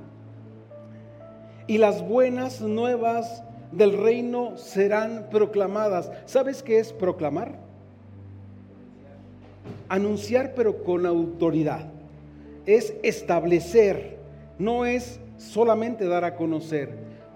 Y 1.67 1.79
las 1.79 2.07
buenas 2.07 2.61
nuevas 2.61 3.43
del 3.77 3.97
reino 3.97 4.57
serán 4.57 5.29
proclamadas. 5.31 6.11
¿Sabes 6.25 6.63
qué 6.63 6.79
es 6.79 6.93
proclamar? 6.93 7.57
Anunciar 9.89 10.55
pero 10.55 10.83
con 10.83 11.07
autoridad. 11.07 11.87
Es 12.65 12.95
establecer, 13.03 14.17
no 14.59 14.87
es 14.87 15.21
solamente 15.39 16.07
dar 16.07 16.25
a 16.25 16.35
conocer. 16.35 16.91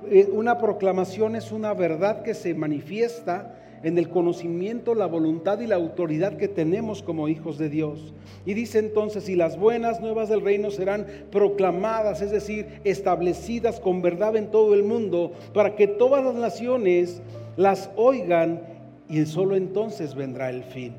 Eh, 0.08 0.28
una 0.32 0.58
proclamación 0.58 1.36
es 1.36 1.52
una 1.52 1.74
verdad 1.74 2.22
que 2.22 2.34
se 2.34 2.54
manifiesta 2.54 3.54
en 3.82 3.98
el 3.98 4.08
conocimiento, 4.08 4.94
la 4.94 5.06
voluntad 5.06 5.60
y 5.60 5.66
la 5.66 5.76
autoridad 5.76 6.36
que 6.36 6.48
tenemos 6.48 7.02
como 7.02 7.28
hijos 7.28 7.58
de 7.58 7.68
Dios. 7.68 8.12
Y 8.44 8.54
dice 8.54 8.78
entonces, 8.78 9.28
y 9.28 9.36
las 9.36 9.58
buenas 9.58 10.00
nuevas 10.00 10.28
del 10.28 10.42
reino 10.42 10.70
serán 10.70 11.06
proclamadas, 11.30 12.20
es 12.22 12.30
decir, 12.30 12.80
establecidas 12.84 13.80
con 13.80 14.02
verdad 14.02 14.36
en 14.36 14.50
todo 14.50 14.74
el 14.74 14.82
mundo, 14.82 15.32
para 15.54 15.76
que 15.76 15.86
todas 15.86 16.24
las 16.24 16.34
naciones 16.34 17.22
las 17.56 17.90
oigan 17.96 18.62
y 19.08 19.24
solo 19.24 19.56
entonces 19.56 20.14
vendrá 20.14 20.50
el 20.50 20.62
fin. 20.62 20.94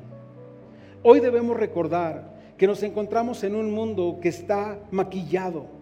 Hoy 1.02 1.20
debemos 1.20 1.56
recordar 1.56 2.32
que 2.56 2.66
nos 2.66 2.82
encontramos 2.82 3.42
en 3.44 3.56
un 3.56 3.72
mundo 3.72 4.18
que 4.20 4.28
está 4.28 4.78
maquillado 4.90 5.81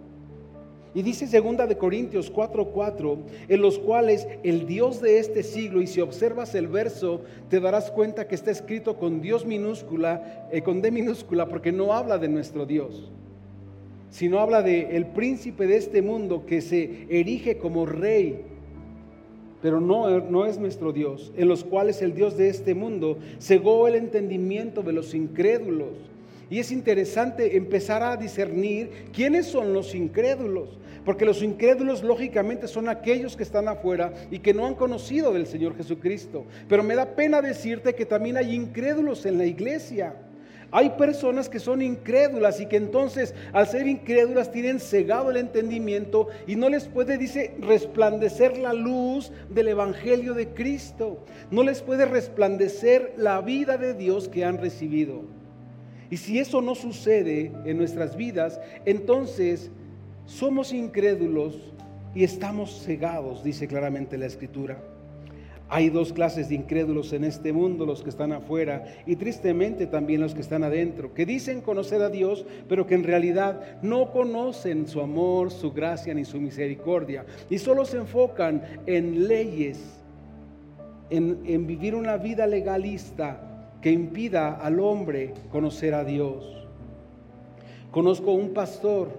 y 0.94 1.02
dice 1.02 1.26
segunda 1.26 1.66
de 1.66 1.76
Corintios 1.76 2.32
4:4, 2.32 3.18
en 3.48 3.60
los 3.60 3.78
cuales 3.78 4.26
el 4.42 4.66
Dios 4.66 5.00
de 5.00 5.18
este 5.18 5.42
siglo, 5.42 5.80
y 5.80 5.86
si 5.86 6.00
observas 6.00 6.54
el 6.54 6.66
verso, 6.66 7.22
te 7.48 7.60
darás 7.60 7.90
cuenta 7.90 8.26
que 8.26 8.34
está 8.34 8.50
escrito 8.50 8.96
con 8.96 9.20
Dios 9.20 9.46
minúscula, 9.46 10.48
eh, 10.50 10.62
con 10.62 10.82
D 10.82 10.90
minúscula, 10.90 11.46
porque 11.48 11.70
no 11.70 11.92
habla 11.92 12.18
de 12.18 12.28
nuestro 12.28 12.66
Dios, 12.66 13.10
sino 14.10 14.40
habla 14.40 14.62
de 14.62 14.96
el 14.96 15.06
príncipe 15.06 15.66
de 15.66 15.76
este 15.76 16.02
mundo 16.02 16.44
que 16.44 16.60
se 16.60 17.06
erige 17.08 17.58
como 17.58 17.86
rey, 17.86 18.42
pero 19.62 19.80
no, 19.80 20.20
no 20.20 20.46
es 20.46 20.58
nuestro 20.58 20.92
Dios, 20.92 21.32
en 21.36 21.46
los 21.46 21.62
cuales 21.62 22.02
el 22.02 22.14
Dios 22.14 22.36
de 22.36 22.48
este 22.48 22.74
mundo 22.74 23.18
cegó 23.38 23.86
el 23.86 23.94
entendimiento 23.94 24.82
de 24.82 24.92
los 24.92 25.14
incrédulos 25.14 26.09
y 26.50 26.58
es 26.58 26.72
interesante 26.72 27.56
empezar 27.56 28.02
a 28.02 28.16
discernir 28.16 29.06
quiénes 29.12 29.46
son 29.46 29.72
los 29.72 29.94
incrédulos, 29.94 30.78
porque 31.04 31.24
los 31.24 31.42
incrédulos 31.42 32.02
lógicamente 32.02 32.66
son 32.66 32.88
aquellos 32.88 33.36
que 33.36 33.44
están 33.44 33.68
afuera 33.68 34.12
y 34.32 34.40
que 34.40 34.52
no 34.52 34.66
han 34.66 34.74
conocido 34.74 35.32
del 35.32 35.46
Señor 35.46 35.76
Jesucristo. 35.76 36.44
Pero 36.68 36.82
me 36.82 36.96
da 36.96 37.14
pena 37.14 37.40
decirte 37.40 37.94
que 37.94 38.04
también 38.04 38.36
hay 38.36 38.52
incrédulos 38.52 39.24
en 39.26 39.38
la 39.38 39.46
iglesia. 39.46 40.16
Hay 40.72 40.90
personas 40.90 41.48
que 41.48 41.58
son 41.58 41.82
incrédulas 41.82 42.60
y 42.60 42.66
que 42.66 42.76
entonces 42.76 43.34
al 43.52 43.66
ser 43.66 43.86
incrédulas 43.86 44.52
tienen 44.52 44.78
cegado 44.78 45.30
el 45.30 45.36
entendimiento 45.36 46.28
y 46.46 46.56
no 46.56 46.68
les 46.68 46.86
puede, 46.86 47.16
dice, 47.16 47.56
resplandecer 47.60 48.58
la 48.58 48.72
luz 48.72 49.32
del 49.48 49.68
Evangelio 49.68 50.34
de 50.34 50.48
Cristo. 50.48 51.24
No 51.50 51.62
les 51.62 51.80
puede 51.80 52.06
resplandecer 52.06 53.14
la 53.16 53.40
vida 53.40 53.78
de 53.78 53.94
Dios 53.94 54.28
que 54.28 54.44
han 54.44 54.58
recibido. 54.58 55.39
Y 56.10 56.16
si 56.16 56.38
eso 56.38 56.60
no 56.60 56.74
sucede 56.74 57.52
en 57.64 57.78
nuestras 57.78 58.16
vidas, 58.16 58.60
entonces 58.84 59.70
somos 60.26 60.72
incrédulos 60.72 61.56
y 62.14 62.24
estamos 62.24 62.82
cegados, 62.84 63.44
dice 63.44 63.68
claramente 63.68 64.18
la 64.18 64.26
Escritura. 64.26 64.82
Hay 65.72 65.88
dos 65.88 66.12
clases 66.12 66.48
de 66.48 66.56
incrédulos 66.56 67.12
en 67.12 67.22
este 67.22 67.52
mundo, 67.52 67.86
los 67.86 68.02
que 68.02 68.10
están 68.10 68.32
afuera 68.32 68.84
y 69.06 69.14
tristemente 69.14 69.86
también 69.86 70.20
los 70.20 70.34
que 70.34 70.40
están 70.40 70.64
adentro, 70.64 71.14
que 71.14 71.24
dicen 71.24 71.60
conocer 71.60 72.02
a 72.02 72.08
Dios, 72.08 72.44
pero 72.68 72.88
que 72.88 72.96
en 72.96 73.04
realidad 73.04 73.80
no 73.80 74.10
conocen 74.10 74.88
su 74.88 75.00
amor, 75.00 75.52
su 75.52 75.70
gracia 75.70 76.12
ni 76.12 76.24
su 76.24 76.40
misericordia, 76.40 77.24
y 77.48 77.58
solo 77.58 77.84
se 77.84 77.98
enfocan 77.98 78.62
en 78.86 79.28
leyes, 79.28 79.78
en, 81.08 81.38
en 81.44 81.68
vivir 81.68 81.94
una 81.94 82.16
vida 82.16 82.48
legalista 82.48 83.49
que 83.80 83.90
impida 83.90 84.54
al 84.54 84.80
hombre 84.80 85.34
conocer 85.50 85.94
a 85.94 86.04
Dios. 86.04 86.66
Conozco 87.90 88.32
un 88.32 88.52
pastor 88.52 89.10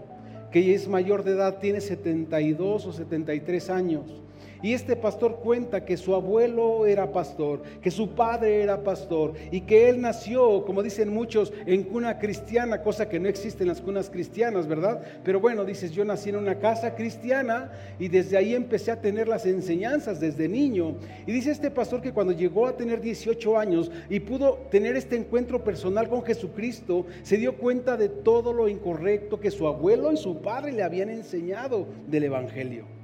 que 0.52 0.74
es 0.74 0.88
mayor 0.88 1.24
de 1.24 1.32
edad, 1.32 1.60
tiene 1.60 1.82
72 1.82 2.86
o 2.86 2.94
73 2.94 3.70
años 3.70 4.22
y 4.62 4.74
este 4.74 4.96
pastor 4.96 5.38
cuenta 5.38 5.86
que 5.86 5.98
su 5.98 6.14
abuelo 6.14 6.86
era 6.86 7.12
pastor, 7.12 7.62
que 7.82 7.92
su 7.92 8.10
padre 8.12 8.62
era 8.62 8.84
pastor 8.84 9.34
y 9.52 9.62
que 9.62 9.90
él 9.90 10.02
nació, 10.02 10.66
como 10.66 10.84
dicen 10.84 11.10
muchos, 11.10 11.52
en 11.66 11.84
cuna 11.84 12.20
cristiana, 12.20 12.82
cosa 12.82 13.10
que 13.10 13.20
no 13.20 13.28
existe 13.28 13.64
en 13.64 13.70
las 13.70 13.82
cunas 13.82 14.10
cristianas, 14.10 14.68
¿verdad? 14.68 15.02
Pero 15.24 15.40
bueno, 15.40 15.66
dices, 15.66 15.92
yo 15.92 16.06
nací 16.06 16.30
en 16.30 16.36
una 16.36 16.60
casa 16.60 16.96
cristiana 16.96 17.72
y 18.00 18.08
desde 18.08 18.38
ahí 18.38 18.54
empecé 18.54 18.92
a 18.92 19.02
tener 19.02 19.28
las 19.28 19.46
enseñanzas 19.46 20.20
desde 20.20 20.48
niño. 20.48 20.96
Y 21.26 21.32
dice 21.32 21.52
este 21.52 21.72
pastor 21.72 22.02
que 22.02 22.14
cuando 22.14 22.34
llegó 22.34 22.68
a 22.68 22.78
tener 22.78 23.02
18 23.02 23.58
años 23.58 23.92
y 24.10 24.20
pudo 24.20 24.68
tener 24.70 24.96
este 24.96 25.16
encuentro 25.16 25.64
personal 25.64 26.08
con 26.08 26.24
Jesucristo, 26.24 27.06
se 27.24 27.38
dio 27.38 27.58
cuenta 27.58 27.98
de 27.98 28.10
todo 28.10 28.54
lo 28.54 28.68
incorrecto 28.68 29.40
que 29.40 29.52
su 29.52 29.68
abuelo 29.68 30.12
y 30.12 30.18
su 30.18 30.42
padre 30.42 30.72
le 30.72 30.84
habían 30.84 31.10
enseñado 31.10 31.88
del 32.08 32.26
Evangelio 32.26 33.01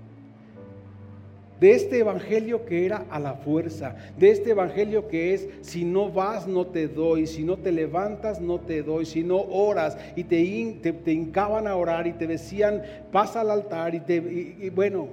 de 1.59 1.71
este 1.71 1.99
evangelio 1.99 2.65
que 2.65 2.85
era 2.85 3.05
a 3.09 3.19
la 3.19 3.33
fuerza, 3.33 3.95
de 4.17 4.29
este 4.29 4.51
evangelio 4.51 5.07
que 5.07 5.33
es, 5.33 5.47
si 5.61 5.83
no 5.83 6.11
vas 6.11 6.47
no 6.47 6.67
te 6.67 6.87
doy, 6.87 7.27
si 7.27 7.43
no 7.43 7.57
te 7.57 7.71
levantas 7.71 8.39
no 8.39 8.59
te 8.59 8.83
doy, 8.83 9.05
si 9.05 9.23
no 9.23 9.37
oras 9.37 9.97
y 10.15 10.23
te, 10.23 10.81
te, 10.81 11.11
hincaban 11.11 11.67
a 11.67 11.75
orar 11.75 12.07
y 12.07 12.13
te 12.13 12.27
decían, 12.27 12.83
pasa 13.11 13.41
al 13.41 13.51
altar 13.51 13.95
y, 13.95 13.99
te, 14.01 14.15
y 14.15 14.69
bueno, 14.69 15.07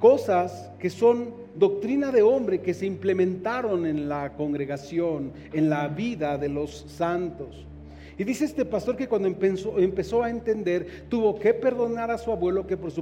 cosas 0.00 0.70
que 0.78 0.90
son 0.90 1.34
doctrina 1.54 2.10
de 2.10 2.22
hombre 2.22 2.60
que 2.60 2.74
se 2.74 2.86
implementaron 2.86 3.86
en 3.86 4.08
la 4.08 4.32
congregación, 4.32 5.32
en 5.52 5.68
la 5.68 5.88
vida 5.88 6.38
de 6.38 6.48
los 6.48 6.86
santos. 6.88 7.66
Y 8.20 8.24
dice 8.24 8.44
este 8.44 8.66
pastor 8.66 8.98
que 8.98 9.08
cuando 9.08 9.28
empezó, 9.28 10.22
a 10.22 10.28
entender, 10.28 11.06
tuvo 11.08 11.38
que 11.38 11.54
perdonar 11.54 12.10
a 12.10 12.18
su 12.18 12.30
abuelo, 12.30 12.66
que, 12.66 12.76
por 12.76 12.92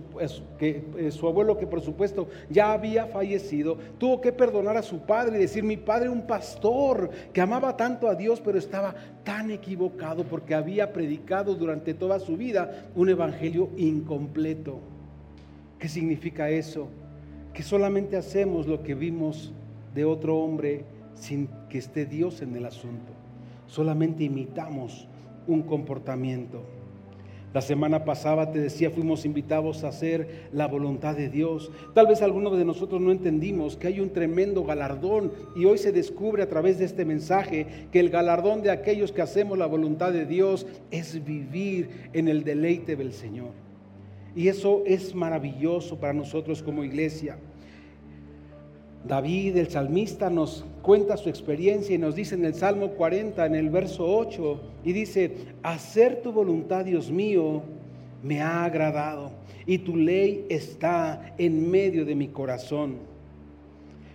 que 0.56 0.84
eh, 0.96 1.10
su 1.10 1.26
abuelo 1.26 1.58
que 1.58 1.66
por 1.66 1.80
supuesto 1.80 2.28
ya 2.48 2.72
había 2.72 3.06
fallecido, 3.06 3.78
tuvo 3.98 4.20
que 4.20 4.30
perdonar 4.30 4.76
a 4.76 4.82
su 4.84 5.00
padre 5.00 5.36
y 5.36 5.40
decir, 5.40 5.64
mi 5.64 5.76
padre 5.76 6.08
un 6.08 6.24
pastor 6.24 7.10
que 7.32 7.40
amaba 7.40 7.76
tanto 7.76 8.06
a 8.06 8.14
Dios, 8.14 8.40
pero 8.40 8.58
estaba 8.58 8.94
tan 9.24 9.50
equivocado 9.50 10.22
porque 10.22 10.54
había 10.54 10.92
predicado 10.92 11.56
durante 11.56 11.94
toda 11.94 12.20
su 12.20 12.36
vida 12.36 12.86
un 12.94 13.08
evangelio 13.08 13.70
incompleto. 13.76 14.78
¿Qué 15.80 15.88
significa 15.88 16.48
eso? 16.48 16.86
Que 17.52 17.64
solamente 17.64 18.16
hacemos 18.16 18.68
lo 18.68 18.84
que 18.84 18.94
vimos 18.94 19.52
de 19.96 20.04
otro 20.04 20.38
hombre 20.38 20.84
sin 21.16 21.48
que 21.68 21.78
esté 21.78 22.06
Dios 22.06 22.40
en 22.40 22.54
el 22.54 22.66
asunto 22.66 23.18
solamente 23.68 24.24
imitamos 24.24 25.06
un 25.48 25.62
comportamiento. 25.62 26.62
La 27.54 27.62
semana 27.62 28.04
pasada 28.04 28.52
te 28.52 28.60
decía, 28.60 28.90
fuimos 28.90 29.24
invitados 29.24 29.82
a 29.82 29.88
hacer 29.88 30.48
la 30.52 30.66
voluntad 30.66 31.16
de 31.16 31.30
Dios. 31.30 31.72
Tal 31.94 32.06
vez 32.06 32.20
algunos 32.20 32.58
de 32.58 32.64
nosotros 32.66 33.00
no 33.00 33.10
entendimos 33.10 33.76
que 33.76 33.86
hay 33.86 34.00
un 34.00 34.10
tremendo 34.10 34.64
galardón 34.64 35.32
y 35.56 35.64
hoy 35.64 35.78
se 35.78 35.90
descubre 35.90 36.42
a 36.42 36.48
través 36.48 36.78
de 36.78 36.84
este 36.84 37.06
mensaje 37.06 37.66
que 37.90 38.00
el 38.00 38.10
galardón 38.10 38.62
de 38.62 38.70
aquellos 38.70 39.12
que 39.12 39.22
hacemos 39.22 39.56
la 39.56 39.64
voluntad 39.64 40.12
de 40.12 40.26
Dios 40.26 40.66
es 40.90 41.24
vivir 41.24 41.88
en 42.12 42.28
el 42.28 42.44
deleite 42.44 42.96
del 42.96 43.14
Señor. 43.14 43.52
Y 44.36 44.48
eso 44.48 44.82
es 44.84 45.14
maravilloso 45.14 45.98
para 45.98 46.12
nosotros 46.12 46.62
como 46.62 46.84
iglesia. 46.84 47.38
David, 49.08 49.56
el 49.56 49.70
salmista, 49.70 50.28
nos 50.28 50.66
cuenta 50.82 51.16
su 51.16 51.30
experiencia 51.30 51.94
y 51.94 51.98
nos 51.98 52.14
dice 52.14 52.34
en 52.34 52.44
el 52.44 52.54
Salmo 52.54 52.90
40, 52.90 53.46
en 53.46 53.54
el 53.54 53.70
verso 53.70 54.04
8, 54.04 54.60
y 54.84 54.92
dice, 54.92 55.32
hacer 55.62 56.20
tu 56.20 56.30
voluntad, 56.30 56.84
Dios 56.84 57.10
mío, 57.10 57.62
me 58.22 58.42
ha 58.42 58.64
agradado, 58.64 59.30
y 59.64 59.78
tu 59.78 59.96
ley 59.96 60.44
está 60.50 61.34
en 61.38 61.70
medio 61.70 62.04
de 62.04 62.14
mi 62.14 62.28
corazón. 62.28 62.96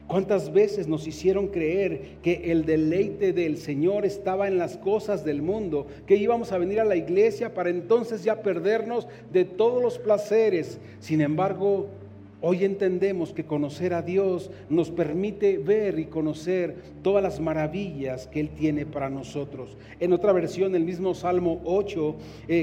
¿Cuántas 0.06 0.54
veces 0.54 0.88
nos 0.88 1.08
hicieron 1.08 1.48
creer 1.48 2.18
que 2.22 2.52
el 2.52 2.66
deleite 2.66 3.34
del 3.34 3.58
Señor 3.58 4.06
estaba 4.06 4.48
en 4.48 4.60
las 4.60 4.78
cosas 4.78 5.26
del 5.26 5.42
mundo? 5.42 5.88
Que 6.06 6.18
íbamos 6.18 6.52
a 6.52 6.60
venir 6.60 6.80
a 6.80 6.86
la 6.86 6.98
iglesia 6.98 7.56
para 7.56 7.72
entonces 7.72 8.24
ya 8.24 8.44
perdernos 8.44 9.08
de 9.32 9.46
todos 9.46 9.82
los 9.82 9.98
placeres. 9.98 10.78
Sin 11.00 11.22
embargo, 11.22 11.88
Hoy 12.46 12.66
entendemos 12.66 13.32
que 13.32 13.46
conocer 13.46 13.94
a 13.94 14.02
Dios 14.02 14.52
nos 14.70 14.92
permite 14.92 15.58
ver 15.58 15.98
y 15.98 16.08
conocer 16.08 16.76
todas 17.02 17.24
las 17.24 17.40
maravillas 17.40 18.28
que 18.28 18.42
Él 18.42 18.50
tiene 18.50 18.86
para 18.86 19.10
nosotros. 19.10 19.78
En 20.02 20.12
otra 20.12 20.34
versión, 20.34 20.76
el 20.76 20.84
mismo 20.84 21.16
Salmo 21.16 21.62
8, 21.64 22.16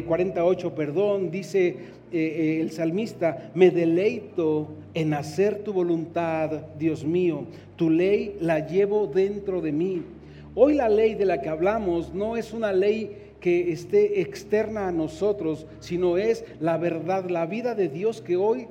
48, 0.07 0.67
eh, 0.67 0.71
perdón, 0.77 1.31
dice 1.31 1.69
eh, 1.69 1.77
eh, 2.13 2.59
el 2.61 2.73
salmista, 2.73 3.53
me 3.55 3.71
deleito 3.71 4.69
en 4.93 5.15
hacer 5.15 5.65
tu 5.65 5.73
voluntad, 5.73 6.51
Dios 6.79 7.03
mío, 7.03 7.47
tu 7.77 7.89
ley 7.89 8.37
la 8.39 8.67
llevo 8.67 9.07
dentro 9.07 9.63
de 9.63 9.73
mí. 9.73 10.03
Hoy 10.55 10.75
la 10.75 10.91
ley 10.91 11.15
de 11.15 11.25
la 11.25 11.41
que 11.41 11.49
hablamos 11.49 12.13
no 12.13 12.37
es 12.37 12.53
una 12.53 12.75
ley 12.75 13.17
que 13.41 13.73
esté 13.73 14.21
externa 14.21 14.89
a 14.89 14.93
nosotros, 14.93 15.67
sino 15.79 16.19
es 16.19 16.45
la 16.61 16.77
verdad, 16.77 17.31
la 17.31 17.47
vida 17.47 17.75
de 17.75 17.89
Dios 17.89 18.21
que 18.21 18.37
hoy 18.37 18.69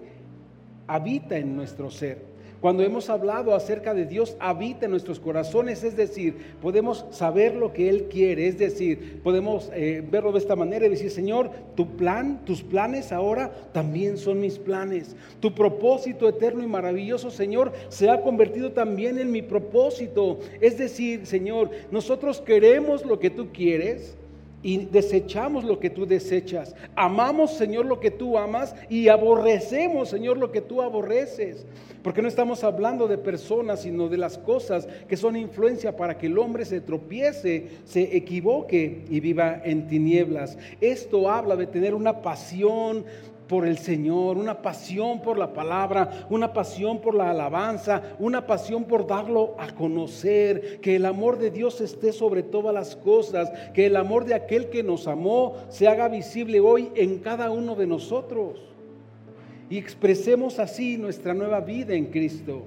habita 0.90 1.38
en 1.38 1.56
nuestro 1.56 1.90
ser. 1.90 2.30
Cuando 2.62 2.84
hemos 2.84 3.10
hablado 3.10 3.56
acerca 3.56 3.94
de 3.94 4.06
Dios, 4.06 4.36
habita 4.38 4.84
en 4.84 4.92
nuestros 4.92 5.18
corazones, 5.18 5.86
es 5.86 5.96
decir, 5.96 6.36
podemos 6.62 7.06
saber 7.10 7.56
lo 7.56 7.72
que 7.72 7.88
Él 7.88 8.10
quiere, 8.10 8.48
es 8.48 8.58
decir, 8.58 9.22
podemos 9.24 9.72
eh, 9.74 10.04
verlo 10.06 10.34
de 10.34 10.40
esta 10.40 10.58
manera 10.58 10.86
y 10.86 10.90
decir, 10.90 11.10
Señor, 11.10 11.52
tu 11.76 11.96
plan, 11.96 12.44
tus 12.44 12.62
planes 12.62 13.14
ahora 13.14 13.54
también 13.72 14.18
son 14.18 14.42
mis 14.42 14.60
planes. 14.60 15.16
Tu 15.40 15.56
propósito 15.56 16.28
eterno 16.28 16.62
y 16.62 16.68
maravilloso, 16.68 17.32
Señor, 17.32 17.72
se 17.88 18.10
ha 18.10 18.22
convertido 18.22 18.74
también 18.74 19.20
en 19.20 19.32
mi 19.32 19.42
propósito. 19.42 20.40
Es 20.60 20.78
decir, 20.78 21.26
Señor, 21.26 21.70
nosotros 21.92 22.42
queremos 22.42 23.06
lo 23.06 23.20
que 23.20 23.30
tú 23.30 23.54
quieres, 23.54 24.18
y 24.62 24.86
desechamos 24.86 25.64
lo 25.64 25.80
que 25.80 25.90
tú 25.90 26.06
desechas. 26.06 26.76
Amamos, 26.96 27.54
Señor, 27.54 27.86
lo 27.86 28.00
que 28.00 28.12
tú 28.12 28.38
amas 28.38 28.76
y 28.90 29.08
aborrecemos, 29.08 30.10
Señor, 30.10 30.38
lo 30.38 30.52
que 30.52 30.62
tú 30.62 30.82
aborreces. 30.82 31.66
Porque 32.04 32.22
no 32.22 32.28
estamos 32.28 32.64
hablando 32.64 33.08
de 33.08 33.18
personas, 33.18 33.82
sino 33.82 34.08
de 34.08 34.18
las 34.18 34.38
cosas 34.38 34.88
que 35.08 35.18
son 35.18 35.36
influencia 35.36 35.96
para 35.96 36.18
que 36.18 36.28
el 36.28 36.38
hombre 36.38 36.66
se 36.66 36.82
tropiece, 36.82 37.68
se 37.86 38.16
equivoque 38.16 39.04
y 39.10 39.20
viva 39.20 39.62
en 39.64 39.88
tinieblas. 39.88 40.58
Esto 40.80 41.30
habla 41.30 41.56
de 41.56 41.68
tener 41.68 41.94
una 41.94 42.22
pasión 42.22 43.06
por 43.50 43.66
el 43.66 43.80
Señor, 43.80 44.38
una 44.38 44.62
pasión 44.62 45.22
por 45.22 45.38
la 45.40 45.52
palabra, 45.54 46.28
una 46.30 46.54
pasión 46.54 47.02
por 47.02 47.16
la 47.16 47.32
alabanza, 47.32 48.04
una 48.20 48.46
pasión 48.46 48.86
por 48.86 49.08
darlo 49.08 49.56
a 49.58 49.74
conocer, 49.74 50.80
que 50.82 50.96
el 50.96 51.06
amor 51.06 51.40
de 51.40 51.50
Dios 51.50 51.82
esté 51.82 52.14
sobre 52.14 52.44
todas 52.44 52.74
las 52.74 52.96
cosas, 52.96 53.52
que 53.74 53.88
el 53.88 53.96
amor 53.98 54.26
de 54.26 54.36
aquel 54.36 54.70
que 54.70 54.84
nos 54.84 55.08
amó 55.08 55.56
se 55.70 55.88
haga 55.88 56.08
visible 56.08 56.60
hoy 56.60 56.92
en 56.96 57.18
cada 57.18 57.50
uno 57.50 57.76
de 57.76 57.88
nosotros 57.88 58.60
y 59.68 59.78
expresemos 59.78 60.60
así 60.60 60.98
nuestra 60.98 61.34
nueva 61.34 61.60
vida 61.60 61.96
en 61.96 62.06
Cristo. 62.06 62.64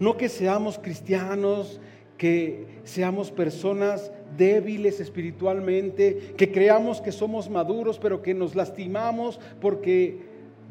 No 0.00 0.16
que 0.16 0.28
seamos 0.28 0.76
cristianos, 0.76 1.80
que 2.16 2.66
seamos 2.82 3.30
personas 3.30 4.12
débiles 4.36 5.00
espiritualmente, 5.00 6.34
que 6.36 6.50
creamos 6.52 7.00
que 7.00 7.12
somos 7.12 7.48
maduros, 7.48 7.98
pero 7.98 8.22
que 8.22 8.34
nos 8.34 8.54
lastimamos 8.54 9.40
porque 9.60 10.18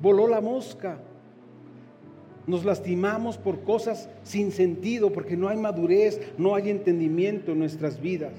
voló 0.02 0.28
la 0.28 0.42
mosca. 0.42 1.00
Nos 2.46 2.64
lastimamos 2.64 3.38
por 3.38 3.62
cosas 3.64 4.10
sin 4.24 4.52
sentido, 4.52 5.12
porque 5.12 5.36
no 5.36 5.50
hay 5.50 5.58
madurez, 5.58 6.22
no 6.38 6.56
hay 6.56 6.70
entendimiento 6.70 7.52
en 7.52 7.60
nuestras 7.60 8.00
vidas. 8.00 8.34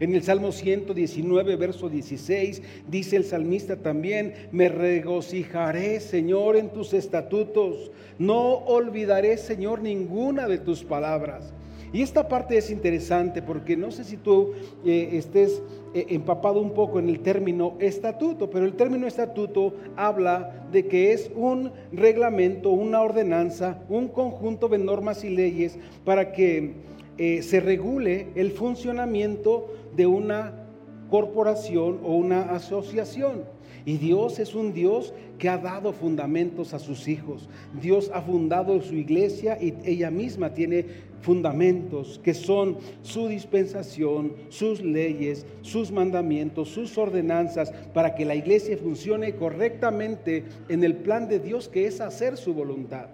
En 0.00 0.14
el 0.14 0.24
Salmo 0.24 0.50
119, 0.50 1.54
verso 1.54 1.88
16, 1.88 2.62
dice 2.88 3.16
el 3.16 3.24
salmista 3.24 3.76
también, 3.76 4.34
me 4.50 4.68
regocijaré, 4.68 6.00
Señor, 6.00 6.56
en 6.56 6.70
tus 6.70 6.92
estatutos, 6.94 7.92
no 8.18 8.56
olvidaré, 8.56 9.36
Señor, 9.36 9.82
ninguna 9.82 10.48
de 10.48 10.58
tus 10.58 10.82
palabras. 10.82 11.52
Y 11.94 12.02
esta 12.02 12.26
parte 12.26 12.58
es 12.58 12.72
interesante 12.72 13.40
porque 13.40 13.76
no 13.76 13.92
sé 13.92 14.02
si 14.02 14.16
tú 14.16 14.50
eh, 14.84 15.10
estés 15.12 15.62
eh, 15.94 16.06
empapado 16.08 16.60
un 16.60 16.74
poco 16.74 16.98
en 16.98 17.08
el 17.08 17.20
término 17.20 17.76
estatuto, 17.78 18.50
pero 18.50 18.66
el 18.66 18.74
término 18.74 19.06
estatuto 19.06 19.74
habla 19.94 20.66
de 20.72 20.88
que 20.88 21.12
es 21.12 21.30
un 21.36 21.70
reglamento, 21.92 22.70
una 22.70 23.00
ordenanza, 23.00 23.78
un 23.88 24.08
conjunto 24.08 24.66
de 24.66 24.78
normas 24.78 25.22
y 25.22 25.30
leyes 25.30 25.78
para 26.04 26.32
que 26.32 26.72
eh, 27.16 27.42
se 27.42 27.60
regule 27.60 28.26
el 28.34 28.50
funcionamiento 28.50 29.72
de 29.94 30.06
una 30.06 30.66
corporación 31.10 32.00
o 32.02 32.16
una 32.16 32.40
asociación. 32.50 33.44
Y 33.86 33.98
Dios 33.98 34.38
es 34.38 34.54
un 34.54 34.72
Dios 34.72 35.14
que 35.38 35.48
ha 35.48 35.58
dado 35.58 35.92
fundamentos 35.92 36.74
a 36.74 36.78
sus 36.78 37.06
hijos. 37.06 37.48
Dios 37.80 38.10
ha 38.14 38.22
fundado 38.22 38.80
su 38.80 38.94
iglesia 38.94 39.58
y 39.60 39.74
ella 39.84 40.10
misma 40.10 40.54
tiene 40.54 40.86
fundamentos 41.24 42.20
que 42.22 42.34
son 42.34 42.76
su 43.00 43.28
dispensación, 43.28 44.34
sus 44.50 44.82
leyes, 44.82 45.46
sus 45.62 45.90
mandamientos, 45.90 46.68
sus 46.68 46.98
ordenanzas 46.98 47.72
para 47.94 48.14
que 48.14 48.26
la 48.26 48.34
iglesia 48.34 48.76
funcione 48.76 49.34
correctamente 49.34 50.44
en 50.68 50.84
el 50.84 50.96
plan 50.96 51.26
de 51.26 51.40
Dios 51.40 51.68
que 51.68 51.86
es 51.86 52.02
hacer 52.02 52.36
su 52.36 52.52
voluntad. 52.52 53.06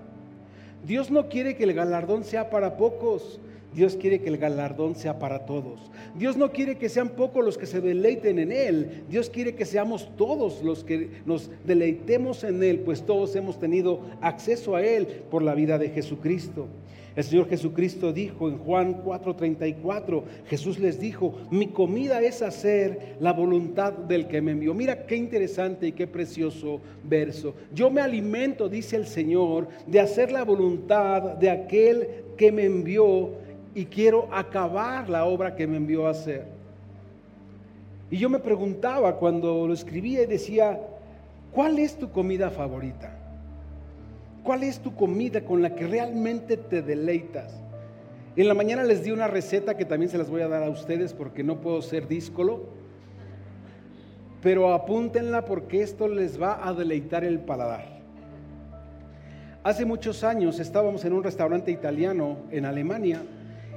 Dios 0.84 1.10
no 1.10 1.28
quiere 1.28 1.56
que 1.56 1.64
el 1.64 1.72
galardón 1.72 2.24
sea 2.24 2.50
para 2.50 2.76
pocos. 2.76 3.38
Dios 3.74 3.96
quiere 3.96 4.20
que 4.20 4.28
el 4.28 4.38
galardón 4.38 4.94
sea 4.94 5.18
para 5.18 5.46
todos. 5.46 5.80
Dios 6.16 6.36
no 6.36 6.50
quiere 6.50 6.76
que 6.76 6.88
sean 6.88 7.10
pocos 7.10 7.44
los 7.44 7.56
que 7.56 7.66
se 7.66 7.80
deleiten 7.80 8.38
en 8.38 8.52
Él. 8.52 9.04
Dios 9.08 9.30
quiere 9.30 9.54
que 9.54 9.64
seamos 9.64 10.10
todos 10.16 10.62
los 10.62 10.84
que 10.84 11.08
nos 11.24 11.50
deleitemos 11.64 12.44
en 12.44 12.62
Él, 12.62 12.80
pues 12.80 13.02
todos 13.02 13.34
hemos 13.36 13.58
tenido 13.58 14.00
acceso 14.20 14.74
a 14.74 14.82
Él 14.82 15.06
por 15.30 15.42
la 15.42 15.54
vida 15.54 15.78
de 15.78 15.90
Jesucristo. 15.90 16.66
El 17.16 17.24
Señor 17.24 17.48
Jesucristo 17.48 18.12
dijo 18.12 18.48
en 18.48 18.58
Juan 18.58 19.02
4:34, 19.04 20.22
Jesús 20.46 20.78
les 20.78 21.00
dijo, 21.00 21.34
mi 21.50 21.66
comida 21.68 22.22
es 22.22 22.40
hacer 22.40 23.16
la 23.20 23.32
voluntad 23.32 23.92
del 23.92 24.28
que 24.28 24.40
me 24.40 24.52
envió. 24.52 24.74
Mira 24.74 25.06
qué 25.06 25.16
interesante 25.16 25.88
y 25.88 25.92
qué 25.92 26.06
precioso 26.06 26.80
verso. 27.04 27.54
Yo 27.74 27.90
me 27.90 28.00
alimento, 28.00 28.68
dice 28.68 28.96
el 28.96 29.06
Señor, 29.06 29.68
de 29.86 30.00
hacer 30.00 30.30
la 30.30 30.44
voluntad 30.44 31.22
de 31.34 31.50
aquel 31.50 32.08
que 32.36 32.52
me 32.52 32.64
envió 32.64 33.32
y 33.74 33.86
quiero 33.86 34.28
acabar 34.32 35.08
la 35.08 35.24
obra 35.24 35.54
que 35.54 35.66
me 35.66 35.76
envió 35.76 36.06
a 36.06 36.10
hacer. 36.10 36.46
Y 38.10 38.18
yo 38.18 38.28
me 38.28 38.40
preguntaba 38.40 39.16
cuando 39.16 39.66
lo 39.66 39.72
escribía 39.72 40.22
y 40.22 40.26
decía, 40.26 40.80
¿cuál 41.52 41.78
es 41.78 41.96
tu 41.96 42.10
comida 42.10 42.50
favorita? 42.50 43.16
¿Cuál 44.42 44.64
es 44.64 44.80
tu 44.80 44.94
comida 44.94 45.42
con 45.42 45.62
la 45.62 45.74
que 45.74 45.86
realmente 45.86 46.56
te 46.56 46.82
deleitas? 46.82 47.54
En 48.36 48.48
la 48.48 48.54
mañana 48.54 48.82
les 48.82 49.04
di 49.04 49.10
una 49.10 49.28
receta 49.28 49.76
que 49.76 49.84
también 49.84 50.10
se 50.10 50.18
las 50.18 50.30
voy 50.30 50.42
a 50.42 50.48
dar 50.48 50.62
a 50.62 50.70
ustedes 50.70 51.12
porque 51.12 51.44
no 51.44 51.60
puedo 51.60 51.82
ser 51.82 52.08
díscolo, 52.08 52.64
pero 54.42 54.72
apúntenla 54.72 55.44
porque 55.44 55.82
esto 55.82 56.08
les 56.08 56.40
va 56.40 56.66
a 56.66 56.72
deleitar 56.72 57.22
el 57.22 57.38
paladar. 57.40 58.00
Hace 59.62 59.84
muchos 59.84 60.24
años 60.24 60.58
estábamos 60.58 61.04
en 61.04 61.12
un 61.12 61.22
restaurante 61.22 61.70
italiano 61.70 62.38
en 62.50 62.64
Alemania 62.64 63.22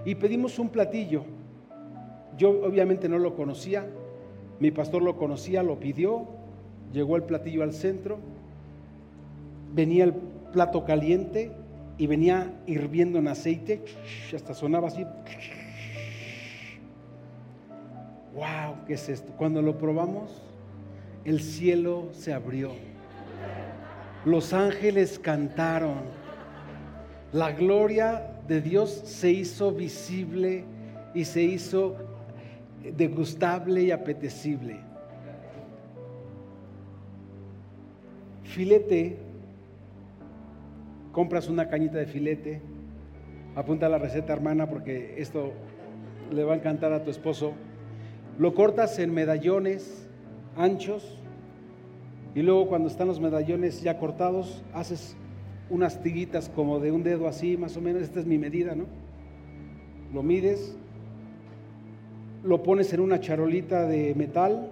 y 0.05 0.15
pedimos 0.15 0.59
un 0.59 0.69
platillo. 0.69 1.23
Yo 2.37 2.49
obviamente 2.65 3.07
no 3.07 3.19
lo 3.19 3.35
conocía, 3.35 3.85
mi 4.59 4.71
pastor 4.71 5.01
lo 5.01 5.17
conocía, 5.17 5.63
lo 5.63 5.79
pidió, 5.79 6.27
llegó 6.91 7.15
el 7.15 7.23
platillo 7.23 7.63
al 7.63 7.73
centro, 7.73 8.19
venía 9.73 10.05
el 10.05 10.13
plato 10.51 10.83
caliente 10.85 11.51
y 11.97 12.07
venía 12.07 12.51
hirviendo 12.65 13.19
en 13.19 13.27
aceite, 13.27 13.83
hasta 14.33 14.53
sonaba 14.53 14.87
así. 14.87 15.05
¡Wow! 18.33 18.85
¿Qué 18.87 18.93
es 18.93 19.09
esto? 19.09 19.31
Cuando 19.37 19.61
lo 19.61 19.77
probamos, 19.77 20.41
el 21.23 21.39
cielo 21.39 22.09
se 22.13 22.33
abrió. 22.33 22.71
Los 24.25 24.53
ángeles 24.53 25.19
cantaron. 25.19 26.01
La 27.31 27.51
gloria 27.51 28.32
de 28.47 28.61
Dios 28.61 28.89
se 28.89 29.31
hizo 29.31 29.71
visible 29.71 30.65
y 31.13 31.25
se 31.25 31.43
hizo 31.43 31.95
degustable 32.95 33.83
y 33.83 33.91
apetecible. 33.91 34.77
Filete, 38.43 39.17
compras 41.11 41.47
una 41.47 41.69
cañita 41.69 41.97
de 41.97 42.05
filete, 42.05 42.61
apunta 43.55 43.89
la 43.89 43.97
receta 43.97 44.33
hermana 44.33 44.67
porque 44.67 45.15
esto 45.17 45.53
le 46.31 46.43
va 46.43 46.53
a 46.53 46.57
encantar 46.57 46.91
a 46.93 47.03
tu 47.03 47.09
esposo. 47.09 47.53
Lo 48.37 48.53
cortas 48.53 48.99
en 48.99 49.13
medallones 49.13 50.07
anchos 50.57 51.17
y 52.35 52.41
luego 52.41 52.67
cuando 52.67 52.89
están 52.89 53.07
los 53.07 53.19
medallones 53.19 53.81
ya 53.81 53.97
cortados, 53.97 54.63
haces 54.73 55.15
unas 55.69 56.01
tiguitas 56.01 56.49
como 56.49 56.79
de 56.79 56.91
un 56.91 57.03
dedo 57.03 57.27
así, 57.27 57.57
más 57.57 57.77
o 57.77 57.81
menos, 57.81 58.03
esta 58.03 58.19
es 58.19 58.25
mi 58.25 58.37
medida, 58.37 58.75
¿no? 58.75 58.85
Lo 60.13 60.23
mides, 60.23 60.75
lo 62.43 62.61
pones 62.61 62.93
en 62.93 62.99
una 62.99 63.19
charolita 63.19 63.87
de 63.87 64.13
metal, 64.15 64.71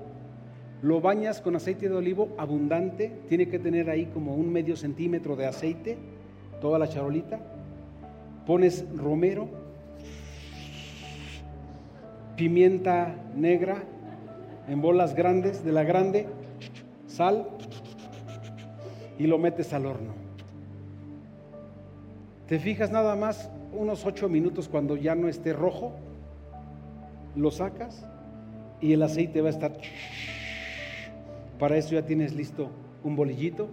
lo 0.81 0.99
bañas 0.99 1.41
con 1.41 1.55
aceite 1.55 1.89
de 1.89 1.95
olivo 1.95 2.29
abundante, 2.37 3.11
tiene 3.29 3.47
que 3.47 3.59
tener 3.59 3.89
ahí 3.89 4.07
como 4.07 4.35
un 4.35 4.51
medio 4.51 4.75
centímetro 4.75 5.35
de 5.35 5.47
aceite, 5.47 5.97
toda 6.59 6.77
la 6.77 6.87
charolita, 6.87 7.39
pones 8.45 8.85
romero, 8.95 9.47
pimienta 12.35 13.15
negra 13.35 13.83
en 14.67 14.81
bolas 14.81 15.15
grandes, 15.15 15.63
de 15.63 15.71
la 15.71 15.83
grande, 15.83 16.27
sal, 17.07 17.47
y 19.17 19.27
lo 19.27 19.37
metes 19.37 19.73
al 19.73 19.85
horno. 19.85 20.30
Te 22.51 22.59
fijas 22.59 22.91
nada 22.91 23.15
más 23.15 23.49
unos 23.71 24.05
ocho 24.05 24.27
minutos 24.27 24.67
cuando 24.67 24.97
ya 24.97 25.15
no 25.15 25.29
esté 25.29 25.53
rojo, 25.53 25.93
lo 27.33 27.49
sacas 27.49 28.05
y 28.81 28.91
el 28.91 29.03
aceite 29.03 29.39
va 29.39 29.47
a 29.47 29.51
estar... 29.51 29.71
Para 31.59 31.77
eso 31.77 31.95
ya 31.95 32.05
tienes 32.05 32.35
listo 32.35 32.69
un 33.05 33.15
bolillito, 33.15 33.69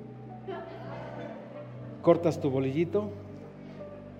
cortas 2.02 2.40
tu 2.40 2.50
bolillito 2.50 3.10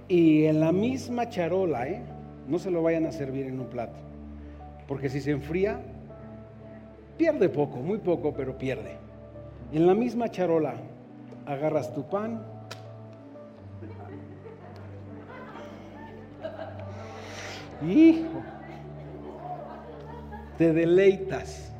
y 0.09 0.47
en 0.47 0.59
la 0.59 0.73
misma 0.73 1.29
charola, 1.29 1.87
¿eh? 1.87 2.03
no 2.49 2.59
se 2.59 2.73
lo 2.73 2.83
vayan 2.83 3.07
a 3.07 3.13
servir 3.13 3.47
en 3.47 3.61
un 3.61 3.69
plato, 3.69 4.01
porque 4.89 5.09
si 5.09 5.21
se 5.21 5.31
enfría, 5.31 5.81
pierde 7.17 7.49
poco, 7.49 7.77
muy 7.77 7.99
poco, 7.99 8.35
pero 8.35 8.59
pierde. 8.59 8.97
En 9.73 9.87
la 9.87 9.95
misma 9.95 10.29
charola 10.33 10.75
agarras 11.47 11.95
tu 11.95 12.09
pan, 12.09 12.58
Hijo, 17.87 18.43
te 20.57 20.73
deleitas. 20.73 21.73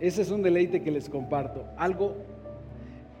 Ese 0.00 0.22
es 0.22 0.30
un 0.30 0.42
deleite 0.42 0.82
que 0.82 0.90
les 0.90 1.08
comparto. 1.08 1.64
Algo 1.76 2.16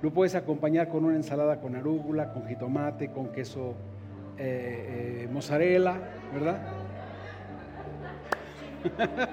lo 0.00 0.10
puedes 0.12 0.34
acompañar 0.34 0.88
con 0.88 1.04
una 1.04 1.16
ensalada 1.16 1.60
con 1.60 1.74
arúgula, 1.74 2.32
con 2.32 2.46
jitomate, 2.46 3.10
con 3.10 3.28
queso 3.28 3.74
eh, 4.38 5.24
eh, 5.24 5.28
mozzarella, 5.30 5.96
¿verdad? 6.32 6.58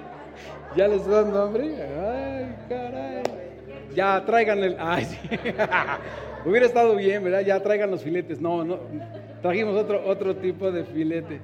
¿Ya 0.76 0.88
les 0.88 1.06
dan 1.06 1.34
hambre? 1.34 1.82
Ay, 1.82 2.56
caray. 2.68 3.22
Ya 3.94 4.22
traigan 4.26 4.62
el. 4.62 4.76
Ay, 4.78 5.04
sí. 5.04 5.18
Hubiera 6.44 6.66
estado 6.66 6.96
bien, 6.96 7.24
¿verdad? 7.24 7.40
Ya 7.40 7.62
traigan 7.62 7.90
los 7.90 8.02
filetes. 8.02 8.40
No, 8.40 8.64
no. 8.64 8.78
Trajimos 9.40 9.74
otro, 9.76 10.06
otro 10.06 10.36
tipo 10.36 10.70
de 10.70 10.84
filete. 10.84 11.40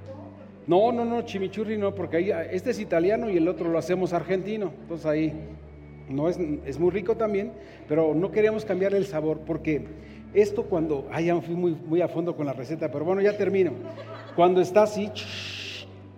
No, 0.66 0.92
no, 0.92 1.04
no, 1.04 1.22
chimichurri 1.22 1.76
no, 1.76 1.94
porque 1.94 2.16
ahí 2.18 2.30
este 2.50 2.70
es 2.70 2.78
italiano 2.78 3.28
y 3.28 3.36
el 3.36 3.48
otro 3.48 3.68
lo 3.68 3.78
hacemos 3.78 4.12
argentino. 4.12 4.72
Entonces 4.82 5.06
ahí 5.06 5.32
no 6.08 6.28
es, 6.28 6.38
es 6.66 6.78
muy 6.78 6.90
rico 6.90 7.16
también, 7.16 7.52
pero 7.88 8.14
no 8.14 8.30
queríamos 8.30 8.64
cambiarle 8.64 8.98
el 8.98 9.06
sabor 9.06 9.40
porque 9.40 9.86
esto 10.34 10.64
cuando, 10.64 11.08
ay, 11.12 11.26
ya 11.26 11.40
fui 11.40 11.54
muy, 11.54 11.72
muy 11.72 12.00
a 12.00 12.08
fondo 12.08 12.36
con 12.36 12.46
la 12.46 12.52
receta, 12.52 12.90
pero 12.90 13.04
bueno, 13.04 13.20
ya 13.20 13.36
termino. 13.36 13.72
Cuando 14.34 14.60
está 14.60 14.84
así, 14.84 15.10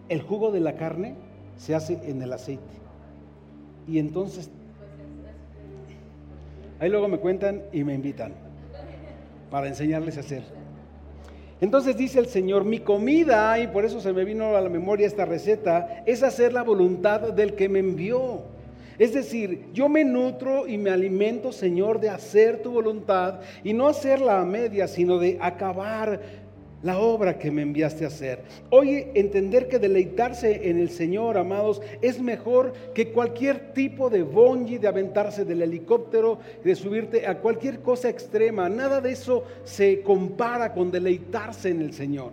el 0.09 0.22
jugo 0.22 0.52
de 0.52 0.61
la 0.61 0.76
carne 0.76 1.14
se 1.57 1.74
hace 1.74 1.98
en 2.09 2.22
el 2.22 2.33
aceite. 2.33 2.62
Y 3.88 3.98
entonces, 3.98 4.50
ahí 6.78 6.88
luego 6.90 7.09
me 7.09 7.18
cuentan 7.18 7.62
y 7.72 7.83
me 7.83 7.94
invitan 7.94 8.33
para 9.50 9.68
enseñarles 9.68 10.16
a 10.16 10.20
hacer. 10.20 10.42
Entonces 11.61 11.97
dice 11.97 12.19
el 12.19 12.27
Señor, 12.27 12.64
mi 12.64 12.81
comida, 12.81 13.59
y 13.59 13.69
por 13.69 13.85
eso 13.85 14.01
se 14.01 14.12
me 14.12 14.25
vino 14.25 14.57
a 14.57 14.61
la 14.61 14.69
memoria 14.69 15.07
esta 15.07 15.25
receta, 15.25 16.03
es 16.07 16.23
hacer 16.23 16.53
la 16.53 16.62
voluntad 16.62 17.33
del 17.33 17.55
que 17.55 17.69
me 17.69 17.79
envió. 17.79 18.43
Es 18.99 19.12
decir, 19.12 19.67
yo 19.73 19.88
me 19.88 20.05
nutro 20.05 20.69
y 20.69 20.79
me 20.79 20.90
alimento, 20.90 21.51
Señor, 21.53 22.01
de 22.01 22.11
hacer 22.11 22.62
tu 22.62 22.71
voluntad 22.73 23.40
y 23.64 23.73
no 23.73 23.88
hacerla 23.88 24.40
a 24.40 24.45
media, 24.45 24.87
sino 24.87 25.19
de 25.19 25.38
acabar 25.40 26.21
la 26.85 26.99
obra 26.99 27.38
que 27.38 27.51
me 27.51 27.62
enviaste 27.62 28.05
a 28.05 28.09
hacer. 28.09 28.42
Hoy 28.70 29.07
entender 29.14 29.68
que 29.68 29.79
deleitarse 29.79 30.68
en 30.68 30.79
el 30.79 30.90
Señor, 30.90 31.38
amados, 31.38 31.81
es 32.03 32.20
mejor 32.20 32.75
que 32.94 33.11
cualquier 33.11 33.73
tipo 33.73 34.11
de 34.11 34.23
bonji, 34.23 34.77
de 34.77 34.87
aventarse 34.87 35.47
del 35.47 35.62
helicóptero, 35.62 36.38
de 36.62 36.75
subirte 36.77 37.27
a 37.27 37.38
cualquier 37.38 37.81
cosa 37.81 38.11
extrema. 38.11 38.68
Nada 38.68 39.01
de 39.01 39.12
eso 39.12 39.44
se 39.64 40.03
compara 40.03 40.75
con 40.75 40.90
deleitarse 40.90 41.70
en 41.70 41.81
el 41.81 41.94
Señor. 41.94 42.33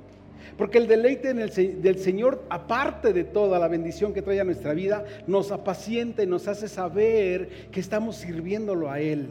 Porque 0.57 0.79
el 0.79 0.87
deleite 0.87 1.33
del 1.33 1.97
Señor, 1.97 2.43
aparte 2.49 3.13
de 3.13 3.23
toda 3.23 3.57
la 3.57 3.69
bendición 3.69 4.13
que 4.13 4.21
trae 4.21 4.41
a 4.41 4.43
nuestra 4.43 4.73
vida, 4.73 5.05
nos 5.27 5.49
apacienta 5.51 6.23
y 6.23 6.27
nos 6.27 6.49
hace 6.49 6.67
saber 6.67 7.49
que 7.71 7.79
estamos 7.79 8.17
sirviéndolo 8.17 8.91
a 8.91 8.99
Él 8.99 9.29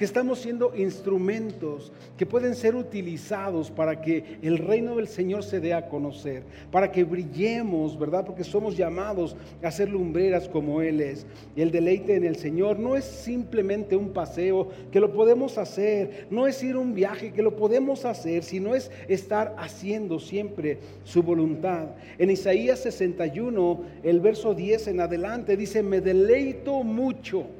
que 0.00 0.06
estamos 0.06 0.38
siendo 0.38 0.74
instrumentos 0.74 1.92
que 2.16 2.24
pueden 2.24 2.54
ser 2.54 2.74
utilizados 2.74 3.70
para 3.70 4.00
que 4.00 4.38
el 4.40 4.56
reino 4.56 4.96
del 4.96 5.08
Señor 5.08 5.42
se 5.44 5.60
dé 5.60 5.74
a 5.74 5.90
conocer, 5.90 6.42
para 6.72 6.90
que 6.90 7.04
brillemos, 7.04 7.98
¿verdad? 7.98 8.24
Porque 8.24 8.42
somos 8.42 8.78
llamados 8.78 9.36
a 9.62 9.70
ser 9.70 9.90
lumbreras 9.90 10.48
como 10.48 10.80
Él 10.80 11.02
es. 11.02 11.26
El 11.54 11.70
deleite 11.70 12.14
en 12.14 12.24
el 12.24 12.36
Señor 12.36 12.78
no 12.78 12.96
es 12.96 13.04
simplemente 13.04 13.94
un 13.94 14.14
paseo, 14.14 14.70
que 14.90 15.00
lo 15.00 15.12
podemos 15.12 15.58
hacer, 15.58 16.28
no 16.30 16.46
es 16.46 16.62
ir 16.62 16.78
un 16.78 16.94
viaje, 16.94 17.34
que 17.34 17.42
lo 17.42 17.54
podemos 17.54 18.06
hacer, 18.06 18.42
sino 18.42 18.74
es 18.74 18.90
estar 19.06 19.54
haciendo 19.58 20.18
siempre 20.18 20.78
su 21.04 21.22
voluntad. 21.22 21.88
En 22.16 22.30
Isaías 22.30 22.78
61, 22.80 23.82
el 24.02 24.20
verso 24.20 24.54
10 24.54 24.88
en 24.88 25.00
adelante, 25.00 25.58
dice, 25.58 25.82
me 25.82 26.00
deleito 26.00 26.84
mucho 26.84 27.59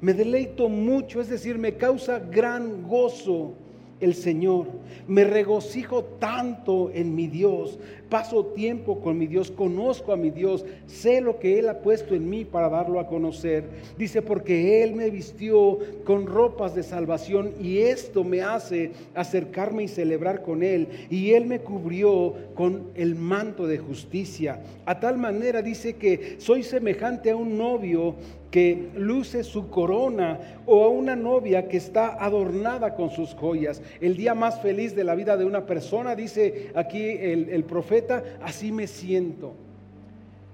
me 0.00 0.12
deleito 0.14 0.68
mucho, 0.68 1.20
es 1.20 1.28
decir, 1.28 1.58
me 1.58 1.76
causa 1.76 2.18
gran 2.18 2.86
gozo 2.86 3.54
el 4.00 4.14
Señor. 4.14 4.66
Me 5.06 5.24
regocijo 5.24 6.04
tanto 6.04 6.90
en 6.92 7.14
mi 7.14 7.28
Dios. 7.28 7.78
Paso 8.08 8.46
tiempo 8.46 9.00
con 9.00 9.18
mi 9.18 9.26
Dios, 9.26 9.50
conozco 9.50 10.12
a 10.12 10.16
mi 10.16 10.30
Dios, 10.30 10.64
sé 10.86 11.20
lo 11.20 11.40
que 11.40 11.58
Él 11.58 11.68
ha 11.68 11.80
puesto 11.80 12.14
en 12.14 12.30
mí 12.30 12.44
para 12.44 12.68
darlo 12.68 13.00
a 13.00 13.08
conocer. 13.08 13.64
Dice, 13.98 14.22
porque 14.22 14.84
Él 14.84 14.94
me 14.94 15.10
vistió 15.10 15.78
con 16.04 16.26
ropas 16.26 16.74
de 16.76 16.84
salvación 16.84 17.52
y 17.60 17.78
esto 17.78 18.22
me 18.22 18.42
hace 18.42 18.92
acercarme 19.14 19.84
y 19.84 19.88
celebrar 19.88 20.42
con 20.42 20.62
Él. 20.62 20.86
Y 21.10 21.32
Él 21.32 21.46
me 21.46 21.60
cubrió 21.60 22.34
con 22.54 22.90
el 22.94 23.16
manto 23.16 23.66
de 23.66 23.78
justicia. 23.78 24.60
A 24.84 25.00
tal 25.00 25.18
manera 25.18 25.60
dice 25.60 25.96
que 25.96 26.36
soy 26.38 26.62
semejante 26.62 27.30
a 27.30 27.36
un 27.36 27.58
novio 27.58 28.14
que 28.50 28.88
luce 28.96 29.44
su 29.44 29.68
corona 29.68 30.62
o 30.64 30.84
a 30.84 30.88
una 30.88 31.14
novia 31.14 31.68
que 31.68 31.76
está 31.76 32.22
adornada 32.24 32.94
con 32.94 33.10
sus 33.10 33.34
joyas. 33.34 33.82
El 34.00 34.16
día 34.16 34.34
más 34.34 34.60
feliz 34.60 34.94
de 34.94 35.04
la 35.04 35.14
vida 35.14 35.36
de 35.36 35.44
una 35.44 35.66
persona, 35.66 36.14
dice 36.14 36.70
aquí 36.74 37.02
el, 37.02 37.50
el 37.50 37.64
profeta, 37.64 37.95
así 38.42 38.72
me 38.72 38.86
siento. 38.86 39.54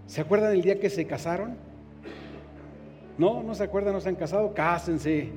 ¿Se 0.06 0.20
acuerdan 0.20 0.52
el 0.52 0.62
día 0.62 0.78
que 0.78 0.90
se 0.90 1.06
casaron? 1.06 1.56
No, 3.18 3.42
no 3.42 3.54
se 3.54 3.62
acuerdan, 3.62 3.92
no 3.92 4.00
se 4.00 4.08
han 4.08 4.16
casado, 4.16 4.52
cásense. 4.54 5.30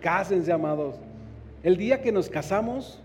Cásense, 0.00 0.52
amados. 0.52 0.96
El 1.62 1.76
día 1.76 2.00
que 2.00 2.12
nos 2.12 2.28
casamos 2.28 3.00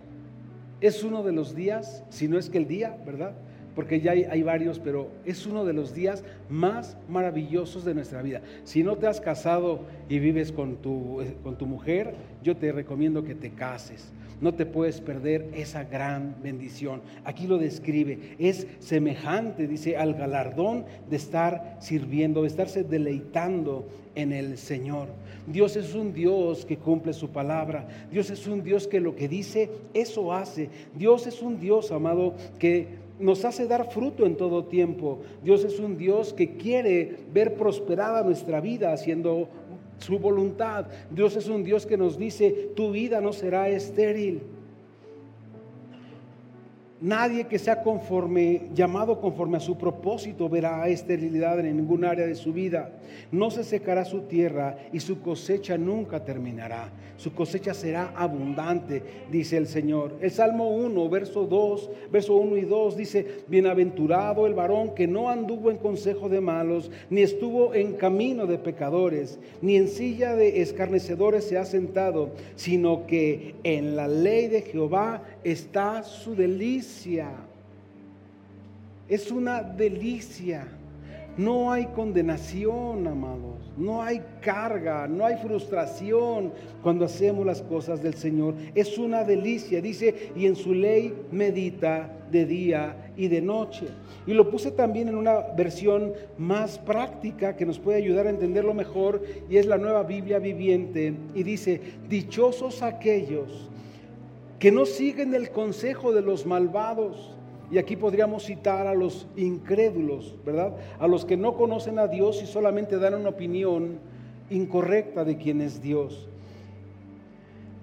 es 0.79 1.03
uno 1.03 1.23
de 1.23 1.31
los 1.31 1.55
días, 1.55 2.03
si 2.09 2.27
no 2.27 2.37
es 2.37 2.49
que 2.49 2.57
el 2.57 2.67
día, 2.67 2.97
¿verdad? 3.05 3.33
Porque 3.75 4.01
ya 4.01 4.11
hay, 4.11 4.43
varios, 4.43 4.79
pero 4.79 5.09
es 5.25 5.45
uno 5.45 5.65
de 5.65 5.73
los 5.73 5.93
días 5.93 6.23
más 6.49 6.97
maravillosos 7.09 7.85
de 7.85 7.93
nuestra 7.93 8.21
vida. 8.21 8.41
Si 8.63 8.83
no 8.83 8.97
te 8.97 9.07
has 9.07 9.19
casado 9.19 9.81
y 10.09 10.19
vives 10.19 10.51
con 10.51 10.77
tu, 10.77 11.21
eh, 11.21 11.35
con 11.43 11.57
tu 11.57 11.65
mujer, 11.65 12.13
yo 12.43 12.55
te 12.55 12.71
recomiendo 12.71 13.23
que 13.23 13.35
te 13.35 13.51
cases 13.51 14.11
no 14.43 14.53
te 14.53 14.65
puedes 14.65 14.99
perder 14.99 15.49
esa 15.55 15.85
gran 15.85 16.35
bendición. 16.43 17.01
Aquí 17.23 17.47
lo 17.47 17.57
describe. 17.57 18.35
Es 18.39 18.67
semejante, 18.79 19.67
dice, 19.67 19.95
al 19.95 20.15
galardón 20.15 20.83
de 21.09 21.15
estar 21.15 21.77
sirviendo, 21.79 22.41
de 22.41 22.49
estarse 22.49 22.83
deleitando 22.83 23.87
en 24.15 24.33
el 24.33 24.57
Señor. 24.57 25.07
Dios 25.47 25.77
es 25.77 25.95
un 25.95 26.13
Dios 26.13 26.65
que 26.65 26.77
cumple 26.77 27.13
su 27.13 27.29
palabra. 27.29 27.87
Dios 28.11 28.29
es 28.29 28.45
un 28.45 28.63
Dios 28.63 28.85
que 28.85 28.99
lo 28.99 29.15
que 29.15 29.29
dice, 29.29 29.69
eso 29.93 30.33
hace. 30.33 30.69
Dios 30.93 31.25
es 31.25 31.41
un 31.41 31.59
Dios, 31.59 31.91
amado, 31.93 32.35
que 32.59 32.87
nos 33.19 33.45
hace 33.45 33.67
dar 33.67 33.91
fruto 33.91 34.25
en 34.25 34.35
todo 34.35 34.65
tiempo. 34.65 35.19
Dios 35.43 35.63
es 35.63 35.79
un 35.79 35.97
Dios 35.97 36.33
que 36.33 36.55
quiere 36.57 37.17
ver 37.33 37.55
prosperada 37.55 38.23
nuestra 38.23 38.59
vida 38.61 38.93
haciendo 38.93 39.47
su 39.99 40.19
voluntad. 40.19 40.87
Dios 41.09 41.35
es 41.35 41.47
un 41.47 41.63
Dios 41.63 41.85
que 41.85 41.97
nos 41.97 42.17
dice, 42.17 42.71
tu 42.75 42.91
vida 42.91 43.21
no 43.21 43.33
será 43.33 43.69
estéril. 43.69 44.41
Nadie 47.03 47.47
que 47.47 47.59
sea 47.59 47.83
conforme, 47.83 48.69
llamado 48.73 49.19
conforme 49.19 49.57
a 49.57 49.59
su 49.59 49.77
propósito, 49.77 50.47
verá 50.47 50.87
esterilidad 50.87 51.59
en 51.59 51.75
ningún 51.75 52.05
área 52.05 52.25
de 52.25 52.33
su 52.33 52.53
vida. 52.53 52.93
No 53.29 53.51
se 53.51 53.65
secará 53.65 54.05
su 54.05 54.21
tierra 54.21 54.77
y 54.93 55.01
su 55.01 55.19
cosecha 55.19 55.77
nunca 55.77 56.23
terminará. 56.23 56.93
Su 57.17 57.33
cosecha 57.33 57.73
será 57.73 58.13
abundante, 58.15 59.03
dice 59.29 59.57
el 59.57 59.67
Señor. 59.67 60.15
El 60.21 60.31
Salmo 60.31 60.69
1, 60.77 61.09
verso 61.09 61.45
2, 61.45 61.89
verso 62.09 62.35
1 62.35 62.55
y 62.55 62.61
2 62.61 62.95
dice, 62.95 63.43
bienaventurado 63.49 64.47
el 64.47 64.53
varón 64.53 64.95
que 64.95 65.05
no 65.05 65.29
anduvo 65.29 65.71
en 65.71 65.77
consejo 65.77 66.29
de 66.29 66.39
malos, 66.39 66.89
ni 67.09 67.21
estuvo 67.21 67.73
en 67.73 67.93
camino 67.93 68.47
de 68.47 68.57
pecadores, 68.57 69.39
ni 69.61 69.75
en 69.75 69.89
silla 69.89 70.37
de 70.37 70.61
escarnecedores 70.61 71.43
se 71.43 71.57
ha 71.57 71.65
sentado, 71.65 72.29
sino 72.55 73.05
que 73.07 73.55
en 73.63 73.97
la 73.97 74.07
ley 74.07 74.47
de 74.47 74.61
Jehová 74.61 75.23
está 75.43 76.03
su 76.03 76.33
delicia. 76.33 76.92
Es 79.09 79.31
una 79.31 79.61
delicia. 79.61 80.67
No 81.35 81.71
hay 81.71 81.87
condenación, 81.87 83.07
amados. 83.07 83.71
No 83.75 84.03
hay 84.03 84.21
carga, 84.39 85.07
no 85.07 85.25
hay 85.25 85.37
frustración 85.37 86.53
cuando 86.83 87.05
hacemos 87.05 87.45
las 87.45 87.61
cosas 87.61 88.03
del 88.03 88.13
Señor. 88.13 88.53
Es 88.75 88.97
una 88.99 89.23
delicia. 89.23 89.81
Dice, 89.81 90.31
y 90.35 90.45
en 90.45 90.55
su 90.55 90.73
ley 90.73 91.13
medita 91.31 92.09
de 92.31 92.45
día 92.45 93.11
y 93.17 93.27
de 93.27 93.41
noche. 93.41 93.87
Y 94.27 94.33
lo 94.33 94.49
puse 94.51 94.71
también 94.71 95.07
en 95.07 95.15
una 95.15 95.39
versión 95.57 96.13
más 96.37 96.77
práctica 96.77 97.55
que 97.55 97.65
nos 97.65 97.79
puede 97.79 97.97
ayudar 97.97 98.27
a 98.27 98.29
entenderlo 98.29 98.75
mejor. 98.75 99.23
Y 99.49 99.57
es 99.57 99.65
la 99.65 99.79
nueva 99.79 100.03
Biblia 100.03 100.37
viviente. 100.37 101.15
Y 101.33 101.41
dice, 101.41 101.81
dichosos 102.07 102.83
aquellos 102.83 103.71
que 104.63 104.71
no 104.71 104.85
siguen 104.85 105.33
el 105.33 105.49
consejo 105.49 106.13
de 106.13 106.21
los 106.21 106.45
malvados. 106.45 107.35
Y 107.69 107.79
aquí 107.79 107.97
podríamos 107.97 108.45
citar 108.45 108.87
a 108.87 108.93
los 108.93 109.27
incrédulos, 109.35 110.37
¿verdad? 110.45 110.77
A 110.99 111.07
los 111.09 111.25
que 111.25 111.35
no 111.35 111.57
conocen 111.57 111.99
a 111.99 112.07
Dios 112.07 112.41
y 112.41 112.45
solamente 112.45 112.97
dan 112.97 113.15
una 113.15 113.27
opinión 113.27 113.99
incorrecta 114.49 115.25
de 115.25 115.35
quién 115.35 115.59
es 115.59 115.81
Dios. 115.81 116.29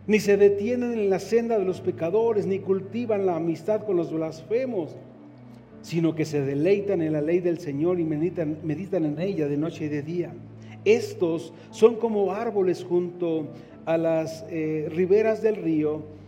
Ni 0.06 0.20
se 0.20 0.38
detienen 0.38 0.92
en 0.92 1.10
la 1.10 1.18
senda 1.18 1.58
de 1.58 1.66
los 1.66 1.82
pecadores, 1.82 2.46
ni 2.46 2.60
cultivan 2.60 3.26
la 3.26 3.36
amistad 3.36 3.84
con 3.84 3.98
los 3.98 4.10
blasfemos, 4.10 4.96
sino 5.82 6.14
que 6.14 6.24
se 6.24 6.40
deleitan 6.40 7.02
en 7.02 7.12
la 7.12 7.20
ley 7.20 7.40
del 7.40 7.58
Señor 7.58 8.00
y 8.00 8.04
meditan, 8.04 8.56
en 8.64 9.20
ella 9.20 9.48
de 9.48 9.56
noche 9.58 9.84
y 9.84 9.88
de 9.88 10.00
día. 10.00 10.32
Estos 10.86 11.52
son 11.72 11.96
como 11.96 12.32
árboles 12.32 12.84
junto 12.84 13.48
a 13.84 13.98
las 13.98 14.46
eh, 14.48 14.88
riberas 14.90 15.42
del 15.42 15.56
río, 15.56 16.18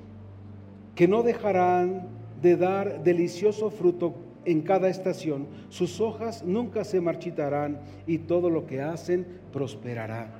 que 0.94 1.08
no 1.08 1.22
dejarán 1.22 2.08
de 2.40 2.56
dar 2.56 3.02
delicioso 3.02 3.70
fruto 3.70 4.14
en 4.44 4.62
cada 4.62 4.88
estación. 4.88 5.46
Sus 5.68 6.00
hojas 6.00 6.44
nunca 6.44 6.84
se 6.84 7.00
marchitarán 7.00 7.78
y 8.06 8.18
todo 8.18 8.50
lo 8.50 8.66
que 8.66 8.80
hacen 8.80 9.26
prosperará. 9.52 10.30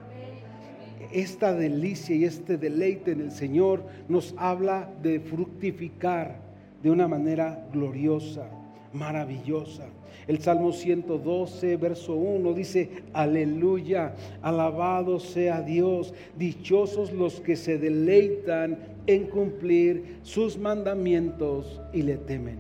Esta 1.13 1.53
delicia 1.53 2.17
y 2.17 2.25
este 2.25 2.57
deleite 2.57 3.13
en 3.13 3.21
el 3.21 3.33
Señor 3.33 3.85
nos 4.09 4.35
habla 4.39 4.89
de 5.03 5.21
fructificar 5.21 6.41
de 6.83 6.91
una 6.91 7.07
manera 7.07 7.67
gloriosa, 7.73 8.49
maravillosa. 8.93 9.87
El 10.29 10.41
Salmo 10.41 10.73
112, 10.73 11.77
verso 11.77 12.15
1 12.15 12.53
dice, 12.53 12.91
aleluya, 13.13 14.15
alabado 14.41 15.19
sea 15.19 15.61
Dios, 15.63 16.15
dichosos 16.37 17.13
los 17.13 17.41
que 17.41 17.57
se 17.57 17.79
deleitan 17.79 18.79
en 19.07 19.27
cumplir 19.27 20.19
sus 20.23 20.57
mandamientos 20.57 21.81
y 21.93 22.03
le 22.03 22.19
temen. 22.19 22.59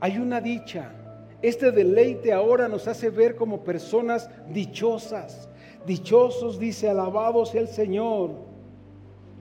Hay 0.00 0.18
una 0.18 0.40
dicha. 0.40 0.92
Este 1.42 1.70
deleite 1.72 2.32
ahora 2.32 2.68
nos 2.68 2.86
hace 2.86 3.10
ver 3.10 3.36
como 3.36 3.64
personas 3.64 4.30
dichosas. 4.52 5.48
Dichosos, 5.86 6.58
dice, 6.58 6.88
alabado 6.88 7.44
sea 7.46 7.62
el 7.62 7.68
Señor. 7.68 8.30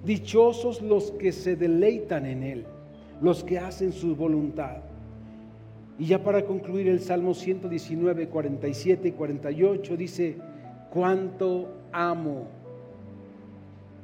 Dichosos 0.04 0.82
los 0.82 1.12
que 1.12 1.32
se 1.32 1.56
deleitan 1.56 2.26
en 2.26 2.44
Él, 2.44 2.66
los 3.22 3.44
que 3.44 3.60
hacen 3.60 3.92
su 3.92 4.16
voluntad. 4.16 4.78
Y 5.98 6.06
ya 6.06 6.24
para 6.24 6.46
concluir 6.46 6.88
el 6.88 7.02
Salmo 7.02 7.34
119, 7.34 8.30
47 8.30 9.10
y 9.10 9.12
48 9.12 9.98
dice, 9.98 10.38
cuánto 10.90 11.70
amo 11.92 12.48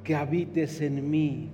que 0.03 0.15
habites 0.15 0.81
en 0.81 1.09
mí. 1.09 1.49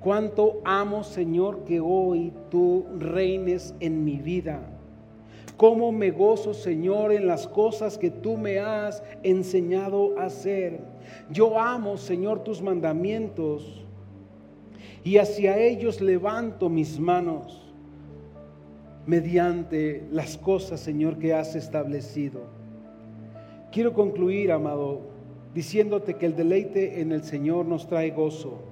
Cuánto 0.00 0.60
amo, 0.64 1.04
Señor, 1.04 1.64
que 1.64 1.78
hoy 1.78 2.32
tú 2.50 2.86
reines 2.98 3.74
en 3.80 4.04
mi 4.04 4.16
vida. 4.16 4.60
Cómo 5.56 5.92
me 5.92 6.10
gozo, 6.10 6.54
Señor, 6.54 7.12
en 7.12 7.26
las 7.26 7.46
cosas 7.46 7.98
que 7.98 8.10
tú 8.10 8.38
me 8.38 8.60
has 8.60 9.02
enseñado 9.22 10.18
a 10.18 10.24
hacer. 10.24 10.80
Yo 11.30 11.58
amo, 11.60 11.98
Señor, 11.98 12.42
tus 12.42 12.62
mandamientos 12.62 13.84
y 15.04 15.18
hacia 15.18 15.58
ellos 15.58 16.00
levanto 16.00 16.68
mis 16.68 16.98
manos 16.98 17.72
mediante 19.06 20.06
las 20.12 20.36
cosas, 20.36 20.80
Señor, 20.80 21.18
que 21.18 21.34
has 21.34 21.54
establecido. 21.56 22.42
Quiero 23.72 23.92
concluir, 23.92 24.52
amado, 24.52 25.00
diciéndote 25.54 26.14
que 26.14 26.26
el 26.26 26.36
deleite 26.36 27.00
en 27.00 27.12
el 27.12 27.24
Señor 27.24 27.66
nos 27.66 27.86
trae 27.86 28.10
gozo 28.10 28.69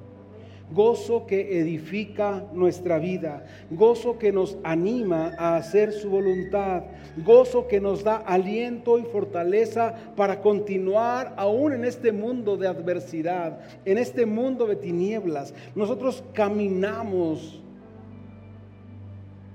gozo 0.72 1.26
que 1.26 1.60
edifica 1.60 2.44
nuestra 2.52 2.98
vida, 2.98 3.46
gozo 3.70 4.18
que 4.18 4.32
nos 4.32 4.58
anima 4.64 5.34
a 5.38 5.56
hacer 5.56 5.92
su 5.92 6.10
voluntad, 6.10 6.84
gozo 7.24 7.66
que 7.66 7.80
nos 7.80 8.04
da 8.04 8.16
aliento 8.16 8.98
y 8.98 9.04
fortaleza 9.04 9.94
para 10.16 10.40
continuar 10.40 11.34
aún 11.36 11.72
en 11.72 11.84
este 11.84 12.12
mundo 12.12 12.56
de 12.56 12.68
adversidad, 12.68 13.60
en 13.84 13.98
este 13.98 14.26
mundo 14.26 14.66
de 14.66 14.76
tinieblas. 14.76 15.54
Nosotros 15.74 16.22
caminamos 16.34 17.62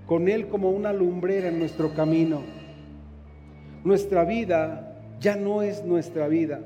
con 0.07 0.27
Él 0.27 0.47
como 0.47 0.71
una 0.71 0.93
lumbrera 0.93 1.49
en 1.49 1.59
nuestro 1.59 1.93
camino. 1.93 2.41
Nuestra 3.83 4.23
vida 4.25 4.97
ya 5.19 5.35
no 5.35 5.61
es 5.61 5.83
nuestra 5.83 6.27
vida, 6.27 6.61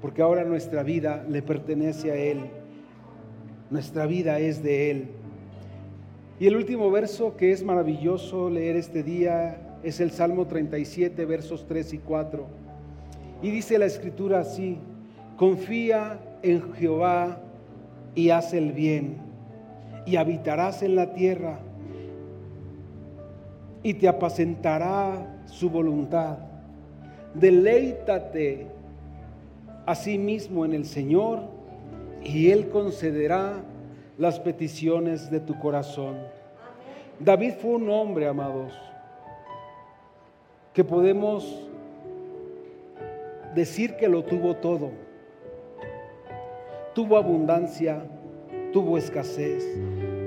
porque 0.00 0.22
ahora 0.22 0.44
nuestra 0.44 0.82
vida 0.82 1.24
le 1.28 1.42
pertenece 1.42 2.10
a 2.10 2.16
Él. 2.16 2.57
Nuestra 3.70 4.06
vida 4.06 4.38
es 4.38 4.62
de 4.62 4.90
Él. 4.90 5.08
Y 6.40 6.46
el 6.46 6.56
último 6.56 6.90
verso 6.90 7.36
que 7.36 7.52
es 7.52 7.62
maravilloso 7.62 8.48
leer 8.48 8.76
este 8.76 9.02
día 9.02 9.78
es 9.82 10.00
el 10.00 10.10
Salmo 10.10 10.46
37, 10.46 11.24
versos 11.26 11.66
3 11.66 11.92
y 11.94 11.98
4. 11.98 12.46
Y 13.42 13.50
dice 13.50 13.78
la 13.78 13.86
escritura 13.86 14.40
así, 14.40 14.78
confía 15.36 16.18
en 16.42 16.72
Jehová 16.74 17.40
y 18.14 18.30
haz 18.30 18.54
el 18.54 18.72
bien, 18.72 19.18
y 20.06 20.16
habitarás 20.16 20.82
en 20.82 20.96
la 20.96 21.12
tierra, 21.12 21.58
y 23.82 23.94
te 23.94 24.08
apacentará 24.08 25.42
su 25.44 25.68
voluntad. 25.70 26.38
Deleítate 27.34 28.66
a 29.86 29.94
sí 29.94 30.18
mismo 30.18 30.64
en 30.64 30.72
el 30.72 30.84
Señor 30.84 31.57
y 32.28 32.50
Él 32.50 32.68
concederá 32.68 33.62
las 34.18 34.38
peticiones 34.38 35.30
de 35.30 35.40
tu 35.40 35.58
corazón. 35.58 36.16
David 37.18 37.54
fue 37.60 37.76
un 37.76 37.88
hombre, 37.88 38.26
amados, 38.26 38.72
que 40.72 40.84
podemos 40.84 41.68
decir 43.54 43.96
que 43.96 44.08
lo 44.08 44.24
tuvo 44.24 44.56
todo. 44.56 44.90
Tuvo 46.94 47.16
abundancia, 47.16 48.04
tuvo 48.72 48.98
escasez, 48.98 49.64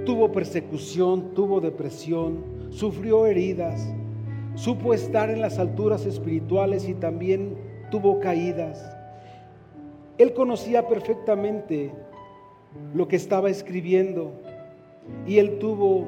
tuvo 0.06 0.32
persecución, 0.32 1.34
tuvo 1.34 1.62
depresión, 1.62 2.44
sufrió 2.72 3.28
heridas, 3.28 3.94
supo 4.56 4.94
estar 4.94 5.30
en 5.30 5.42
las 5.42 5.60
alturas 5.60 6.06
espirituales 6.06 6.88
y 6.88 6.94
también 6.96 7.56
tuvo 7.92 8.20
caídas. 8.20 9.01
Él 10.18 10.34
conocía 10.34 10.88
perfectamente 10.88 11.92
lo 12.94 13.08
que 13.08 13.16
estaba 13.16 13.50
escribiendo 13.50 14.32
y 15.26 15.40
él 15.40 15.60
tuvo 15.60 16.06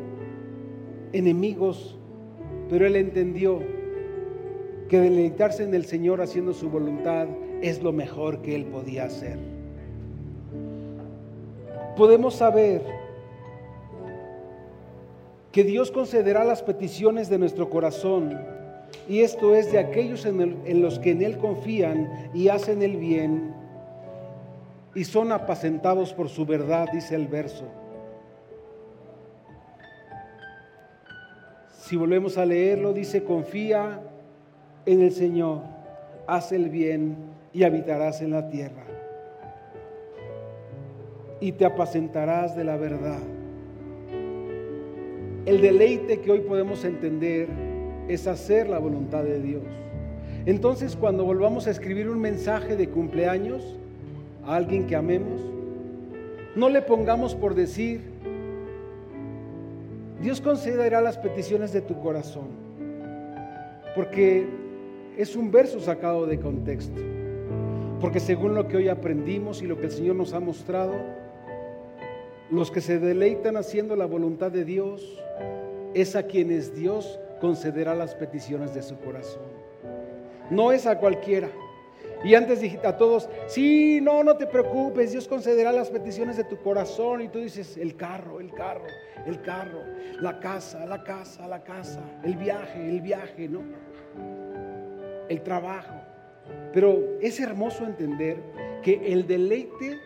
enemigos, 1.11 1.97
pero 2.69 2.85
él 2.85 2.95
entendió 2.95 3.59
que 4.89 4.99
deleitarse 4.99 5.63
en 5.63 5.73
el 5.73 5.85
Señor 5.85 6.21
haciendo 6.21 6.53
su 6.53 6.69
voluntad 6.69 7.27
es 7.61 7.81
lo 7.81 7.91
mejor 7.91 8.41
que 8.41 8.55
él 8.55 8.65
podía 8.65 9.05
hacer. 9.05 9.37
Podemos 11.95 12.35
saber 12.35 12.81
que 15.51 15.63
Dios 15.63 15.91
concederá 15.91 16.43
las 16.43 16.63
peticiones 16.63 17.29
de 17.29 17.37
nuestro 17.37 17.69
corazón 17.69 18.35
y 19.07 19.19
esto 19.19 19.55
es 19.55 19.71
de 19.71 19.79
aquellos 19.79 20.25
en, 20.25 20.57
en 20.65 20.81
los 20.81 20.97
que 20.97 21.11
en 21.11 21.21
Él 21.21 21.37
confían 21.37 22.31
y 22.33 22.47
hacen 22.47 22.81
el 22.81 22.97
bien 22.97 23.52
y 24.95 25.03
son 25.05 25.31
apacentados 25.31 26.13
por 26.13 26.29
su 26.29 26.45
verdad, 26.45 26.87
dice 26.91 27.15
el 27.15 27.27
verso. 27.27 27.65
Si 31.79 31.95
volvemos 31.95 32.37
a 32.37 32.45
leerlo, 32.45 32.93
dice, 32.93 33.23
confía 33.23 34.01
en 34.85 35.01
el 35.01 35.11
Señor, 35.11 35.61
haz 36.27 36.51
el 36.51 36.69
bien 36.69 37.17
y 37.51 37.63
habitarás 37.63 38.21
en 38.21 38.31
la 38.31 38.49
tierra. 38.49 38.83
Y 41.39 41.51
te 41.53 41.65
apacentarás 41.65 42.55
de 42.55 42.63
la 42.63 42.77
verdad. 42.77 43.19
El 45.45 45.59
deleite 45.59 46.21
que 46.21 46.31
hoy 46.31 46.39
podemos 46.39 46.85
entender 46.85 47.49
es 48.07 48.27
hacer 48.27 48.69
la 48.69 48.79
voluntad 48.79 49.23
de 49.23 49.41
Dios. 49.41 49.63
Entonces, 50.45 50.95
cuando 50.95 51.25
volvamos 51.25 51.67
a 51.67 51.71
escribir 51.71 52.09
un 52.09 52.19
mensaje 52.19 52.77
de 52.77 52.89
cumpleaños, 52.89 53.77
a 54.45 54.55
alguien 54.55 54.87
que 54.87 54.95
amemos, 54.95 55.41
no 56.55 56.69
le 56.69 56.81
pongamos 56.81 57.35
por 57.35 57.55
decir, 57.55 58.01
Dios 60.21 60.39
concederá 60.39 61.01
las 61.01 61.17
peticiones 61.17 61.73
de 61.73 61.81
tu 61.81 61.99
corazón, 61.99 62.47
porque 63.95 64.45
es 65.17 65.35
un 65.35 65.51
verso 65.51 65.79
sacado 65.79 66.25
de 66.25 66.39
contexto, 66.39 67.01
porque 67.99 68.19
según 68.19 68.55
lo 68.55 68.67
que 68.67 68.77
hoy 68.77 68.87
aprendimos 68.87 69.61
y 69.61 69.67
lo 69.67 69.77
que 69.77 69.85
el 69.85 69.91
Señor 69.91 70.15
nos 70.15 70.33
ha 70.33 70.39
mostrado, 70.39 70.93
los 72.49 72.69
que 72.71 72.81
se 72.81 72.99
deleitan 72.99 73.57
haciendo 73.57 73.95
la 73.95 74.05
voluntad 74.05 74.51
de 74.51 74.63
Dios 74.63 75.19
es 75.93 76.15
a 76.15 76.23
quienes 76.23 76.75
Dios 76.75 77.19
concederá 77.41 77.95
las 77.95 78.15
peticiones 78.15 78.73
de 78.73 78.81
su 78.81 78.97
corazón. 78.99 79.43
No 80.49 80.71
es 80.71 80.85
a 80.85 80.99
cualquiera. 80.99 81.49
Y 82.23 82.35
antes 82.35 82.61
dije 82.61 82.79
a 82.85 82.95
todos, 82.95 83.29
sí, 83.47 83.99
no, 84.01 84.23
no 84.23 84.37
te 84.37 84.47
preocupes, 84.47 85.11
Dios 85.11 85.27
concederá 85.27 85.71
las 85.71 85.89
peticiones 85.89 86.37
de 86.37 86.45
tu 86.45 86.57
corazón. 86.57 87.21
Y 87.21 87.27
tú 87.27 87.39
dices, 87.39 87.77
el 87.77 87.95
carro, 87.95 88.39
el 88.39 88.53
carro, 88.53 88.87
el 89.25 89.41
carro, 89.41 89.81
la 90.21 90.39
casa, 90.39 90.85
la 90.85 91.03
casa, 91.03 91.47
la 91.47 91.63
casa, 91.63 92.01
el 92.23 92.35
viaje, 92.37 92.89
el 92.89 93.01
viaje, 93.01 93.49
¿no? 93.49 93.61
El 95.27 95.41
trabajo. 95.41 95.95
Pero 96.71 97.17
es 97.21 97.39
hermoso 97.39 97.85
entender 97.85 98.37
que 98.81 99.13
el 99.13 99.27
deleite 99.27 99.99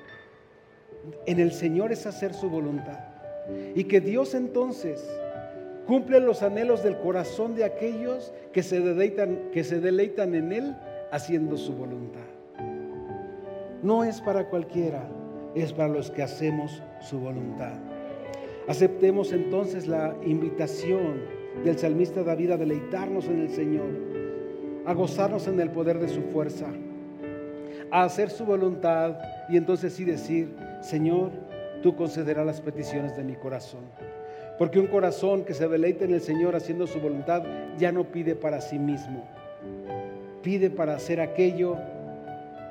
en 1.25 1.39
el 1.39 1.51
Señor 1.51 1.91
es 1.91 2.05
hacer 2.07 2.33
su 2.33 2.49
voluntad. 2.49 2.99
Y 3.75 3.85
que 3.85 4.01
Dios 4.01 4.33
entonces 4.33 5.07
cumple 5.85 6.19
los 6.19 6.43
anhelos 6.43 6.83
del 6.83 6.97
corazón 6.97 7.55
de 7.55 7.63
aquellos 7.63 8.33
que 8.51 8.61
se 8.61 8.79
deleitan, 8.81 9.51
que 9.51 9.63
se 9.63 9.79
deleitan 9.79 10.35
en 10.35 10.51
Él 10.51 10.75
haciendo 11.11 11.57
su 11.57 11.73
voluntad. 11.73 12.25
No 13.83 14.03
es 14.03 14.21
para 14.21 14.49
cualquiera, 14.49 15.07
es 15.55 15.73
para 15.73 15.89
los 15.89 16.11
que 16.11 16.23
hacemos 16.23 16.81
su 16.99 17.19
voluntad. 17.19 17.73
Aceptemos 18.67 19.31
entonces 19.31 19.87
la 19.87 20.15
invitación 20.25 21.21
del 21.63 21.77
salmista 21.77 22.23
David 22.23 22.51
a 22.51 22.57
deleitarnos 22.57 23.27
en 23.27 23.41
el 23.41 23.49
Señor, 23.49 23.87
a 24.85 24.93
gozarnos 24.93 25.47
en 25.47 25.59
el 25.59 25.71
poder 25.71 25.99
de 25.99 26.09
su 26.09 26.21
fuerza, 26.21 26.67
a 27.91 28.03
hacer 28.03 28.29
su 28.29 28.45
voluntad 28.45 29.17
y 29.49 29.57
entonces 29.57 29.93
sí 29.93 30.03
decir, 30.03 30.53
Señor, 30.81 31.31
tú 31.81 31.95
concederás 31.95 32.45
las 32.45 32.61
peticiones 32.61 33.15
de 33.15 33.23
mi 33.23 33.35
corazón. 33.35 33.81
Porque 34.57 34.79
un 34.79 34.87
corazón 34.87 35.45
que 35.45 35.53
se 35.53 35.67
deleita 35.67 36.05
en 36.05 36.13
el 36.13 36.21
Señor 36.21 36.55
haciendo 36.55 36.87
su 36.87 36.99
voluntad 36.99 37.43
ya 37.77 37.91
no 37.91 38.05
pide 38.05 38.35
para 38.35 38.59
sí 38.59 38.79
mismo, 38.79 39.23
pide 40.41 40.69
para 40.69 40.95
hacer 40.95 41.19
aquello 41.21 41.77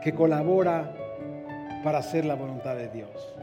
que 0.03 0.13
colabora 0.13 0.95
para 1.83 1.99
hacer 1.99 2.25
la 2.25 2.35
voluntad 2.35 2.77
de 2.77 2.89
Dios. 2.89 3.35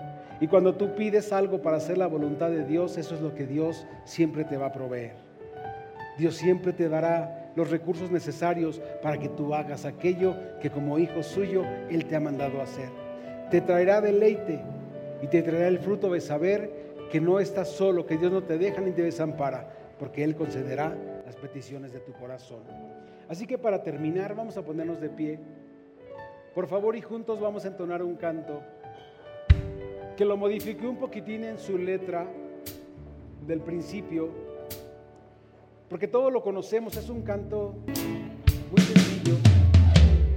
Y 0.42 0.48
cuando 0.48 0.76
tú 0.76 0.96
pides 0.96 1.32
algo 1.32 1.62
para 1.62 1.78
hacer 1.78 1.98
la 1.98 2.08
voluntad 2.08 2.50
de 2.50 2.66
Dios, 2.66 2.98
eso 2.98 3.16
es 3.16 3.22
lo 3.22 3.34
que 3.34 3.46
Dios 3.46 3.86
siempre 4.04 4.44
te 4.44 4.58
va 4.58 4.68
a 4.68 4.72
proveer. 4.74 5.14
Dios 6.18 6.36
siempre 6.36 6.74
te 6.74 6.90
dará 6.90 7.52
los 7.56 7.70
recursos 7.70 8.12
necesarios 8.12 8.82
para 9.02 9.18
que 9.18 9.30
tú 9.30 9.54
hagas 9.54 9.86
aquello 9.86 10.36
que 10.62 10.70
como 10.70 11.00
hijo 11.00 11.24
suyo 11.24 11.64
Él 11.90 12.06
te 12.06 12.16
ha 12.16 12.20
mandado 12.20 12.62
hacer. 12.62 12.90
Te 13.50 13.62
traerá 13.62 14.02
deleite 14.02 14.60
y 15.22 15.28
te 15.28 15.42
traerá 15.42 15.68
el 15.68 15.80
fruto 15.80 16.12
de 16.12 16.22
saber 16.22 16.72
que 17.12 17.22
no 17.22 17.40
estás 17.40 17.70
solo, 17.70 18.06
que 18.06 18.18
Dios 18.18 18.32
no 18.32 18.44
te 18.44 18.58
deja 18.58 18.82
ni 18.82 18.92
te 18.92 19.04
desampara, 19.04 19.70
porque 20.00 20.24
Él 20.24 20.36
concederá 20.36 20.96
las 21.26 21.36
peticiones 21.36 21.94
de 21.94 22.00
tu 22.00 22.12
corazón. 22.14 22.64
Así 23.30 23.48
que 23.48 23.58
para 23.58 23.82
terminar 23.84 24.36
vamos 24.36 24.58
a 24.58 24.64
ponernos 24.64 25.00
de 25.00 25.10
pie. 25.10 25.40
Por 26.54 26.68
favor 26.68 26.96
y 26.96 27.02
juntos 27.02 27.40
vamos 27.40 27.66
a 27.66 27.70
entonar 27.70 28.04
un 28.04 28.16
canto 28.16 28.62
que 30.16 30.26
lo 30.26 30.38
modifique 30.38 30.86
un 30.86 30.98
poquitín 30.98 31.44
en 31.44 31.58
su 31.58 31.78
letra 31.78 32.28
del 33.48 33.60
principio, 33.62 34.30
porque 35.90 36.08
todo 36.08 36.30
lo 36.30 36.44
conocemos, 36.44 36.96
es 36.96 37.10
un 37.10 37.24
canto 37.24 37.76
muy 38.72 38.82
sencillo. 38.82 39.38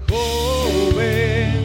Joven, 0.08 1.62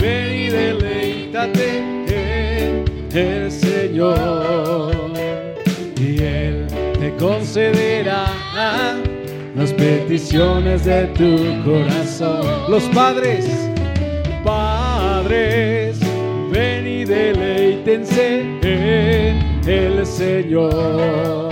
ven 0.00 0.34
y 0.34 0.48
deleítate 0.48 1.78
en 2.06 3.16
el 3.16 3.50
Señor, 3.50 4.92
y 6.00 6.22
Él 6.22 6.66
te 7.00 7.16
concederá 7.16 8.26
peticiones 9.88 10.84
de 10.84 11.06
tu 11.18 11.36
corazón. 11.64 12.70
Los 12.70 12.84
padres, 12.94 13.46
Padres, 14.44 15.98
ven 16.52 16.86
y 16.86 17.04
deleítense 17.06 18.40
en 18.62 19.68
el 19.68 20.04
Señor, 20.04 21.48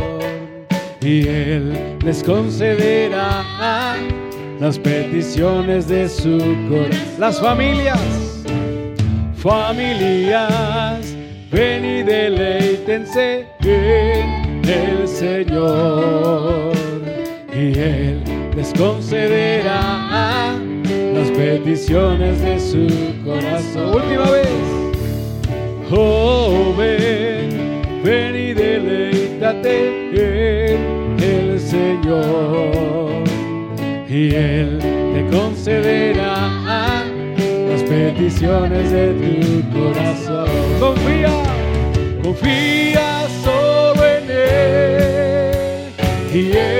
y 1.01 1.26
Él 1.26 1.97
les 2.05 2.22
concederá 2.22 3.97
las 4.61 4.78
peticiones 4.78 5.89
de 5.89 6.09
su 6.09 6.39
corazón. 6.68 7.18
las 7.18 7.41
familias, 7.41 8.01
Familias, 9.37 11.14
ven 11.53 11.84
y 11.84 12.03
deleítense 12.03 13.47
en 13.61 14.62
el 14.64 15.07
Señor, 15.07 16.76
y 17.57 17.78
Él 17.78 18.22
les 18.54 18.72
concederá 18.74 20.59
las 21.14 21.30
peticiones 21.30 22.40
de 22.42 22.61
su 22.61 22.86
corazón. 23.24 23.94
última 23.94 24.30
vez. 24.30 24.48
Joven, 25.88 27.48
ven 28.04 28.36
y 28.36 28.52
deleítate 28.52 30.11
en 30.12 31.16
el 31.22 31.59
Señor, 31.59 33.24
y 34.09 34.34
Él 34.34 34.78
te 34.80 35.26
concederá 35.34 36.50
las 37.70 37.82
peticiones 37.84 38.90
de 38.90 39.14
tu 39.14 39.62
corazón. 39.78 40.48
Confía, 40.78 41.30
Confía 42.22 43.26
solo 43.44 44.04
en 44.04 44.30
Él 44.30 45.92
y 46.34 46.52
Él 46.57 46.76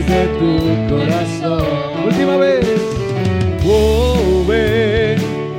de 0.00 0.26
tu 0.38 0.52
corazón. 0.88 1.66
última 2.06 2.36
vez. 2.38 2.64
Oh, 3.64 4.44
ven, 4.48 5.18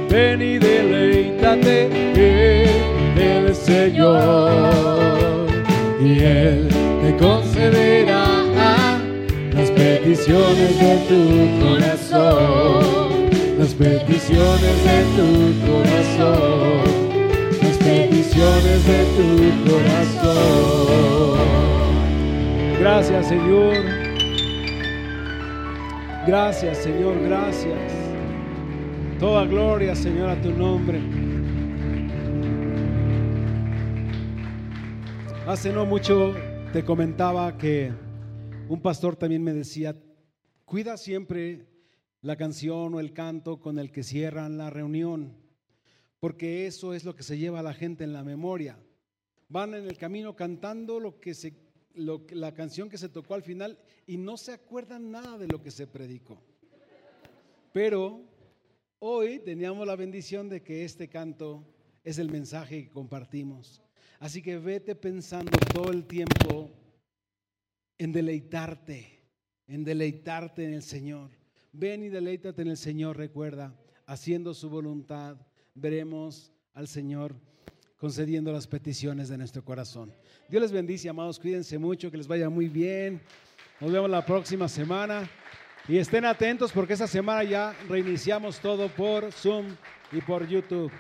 ven 0.10 0.42
y 0.42 0.58
deleítate 0.58 1.86
en 2.16 3.46
el 3.46 3.56
Señor 3.56 4.72
y 6.04 6.20
Él 6.20 6.68
te 7.02 7.16
concederá 7.18 8.26
las 9.54 9.70
peticiones 9.72 10.80
de 10.80 10.98
tu 11.08 11.22
corazón, 11.64 13.30
las 13.58 13.74
peticiones 13.74 14.76
de 14.84 15.00
tu 15.16 15.28
corazón, 15.72 16.84
las 17.62 17.78
peticiones 17.78 18.86
de 18.86 19.00
tu 19.16 19.28
corazón. 19.70 20.74
Gracias, 22.80 23.28
Señor. 23.30 24.03
Gracias, 26.26 26.78
Señor, 26.78 27.22
gracias. 27.22 27.92
Toda 29.20 29.46
gloria, 29.46 29.94
Señor, 29.94 30.30
a 30.30 30.42
tu 30.42 30.52
nombre. 30.52 31.02
Hace 35.46 35.74
no 35.74 35.86
mucho 35.86 36.34
te 36.72 36.86
comentaba 36.86 37.58
que 37.58 37.92
un 38.70 38.82
pastor 38.82 39.18
también 39.18 39.44
me 39.44 39.52
decía, 39.52 39.98
cuida 40.64 40.96
siempre 40.96 41.68
la 42.22 42.38
canción 42.38 42.96
o 42.96 43.02
el 43.02 43.12
canto 43.12 43.60
con 43.60 43.78
el 43.78 43.92
que 43.92 44.04
cierran 44.04 44.58
la 44.58 44.70
reunión, 44.70 45.36
porque 46.22 46.68
eso 46.68 46.94
es 46.94 47.04
lo 47.04 47.18
que 47.18 47.24
se 47.24 47.38
lleva 47.38 47.60
a 47.60 47.64
la 47.64 47.74
gente 47.74 48.06
en 48.06 48.14
la 48.14 48.24
memoria. 48.24 48.80
Van 49.50 49.74
en 49.74 49.90
el 49.90 49.98
camino 49.98 50.38
cantando 50.38 51.02
lo 51.02 51.20
que 51.20 51.34
se 51.34 51.63
lo 51.94 52.26
la 52.32 52.54
canción 52.54 52.90
que 52.90 52.98
se 52.98 53.10
tocó 53.10 53.34
al 53.34 53.44
final 53.44 53.78
y 54.06 54.18
no 54.18 54.38
se 54.38 54.54
acuerdan 54.54 55.12
nada 55.12 55.38
de 55.38 55.48
lo 55.48 55.62
que 55.62 55.72
se 55.72 55.88
predicó. 55.88 56.42
Pero 57.72 58.22
hoy 59.00 59.40
teníamos 59.40 59.88
la 59.88 59.96
bendición 59.96 60.50
de 60.50 60.62
que 60.62 60.86
este 60.86 61.10
canto 61.10 61.66
es 62.04 62.18
el 62.18 62.30
mensaje 62.30 62.86
que 62.86 62.92
compartimos. 62.92 63.82
Así 64.20 64.42
que 64.42 64.58
vete 64.58 64.96
pensando 64.96 65.58
todo 65.74 65.92
el 65.92 66.06
tiempo 66.06 66.72
en 67.98 68.12
deleitarte, 68.12 69.28
en 69.68 69.84
deleitarte 69.84 70.64
en 70.64 70.74
el 70.74 70.84
Señor. 70.84 71.32
Ven 71.72 72.04
y 72.04 72.10
deleítate 72.10 72.62
en 72.62 72.70
el 72.70 72.78
Señor, 72.78 73.18
recuerda, 73.18 73.76
haciendo 74.06 74.54
su 74.54 74.70
voluntad, 74.70 75.38
veremos 75.74 76.54
al 76.74 76.88
Señor 76.88 77.36
concediendo 78.04 78.52
las 78.52 78.68
peticiones 78.68 79.30
de 79.30 79.38
nuestro 79.38 79.64
corazón. 79.64 80.12
Dios 80.50 80.62
les 80.62 80.74
bendice, 80.74 81.08
amados, 81.08 81.40
cuídense 81.40 81.78
mucho, 81.78 82.12
que 82.12 82.18
les 82.18 82.28
vaya 82.28 82.50
muy 82.50 82.68
bien. 82.68 83.22
Nos 83.80 83.94
vemos 83.94 84.10
la 84.10 84.26
próxima 84.26 84.68
semana 84.68 85.30
y 85.88 85.98
estén 85.98 86.26
atentos 86.26 86.74
porque 86.74 86.92
esta 86.92 87.08
semana 87.08 87.46
ya 87.46 87.74
reiniciamos 87.88 88.60
todo 88.60 88.90
por 88.90 89.32
Zoom 89.32 89.68
y 90.12 90.20
por 90.20 90.46
YouTube. 90.46 90.92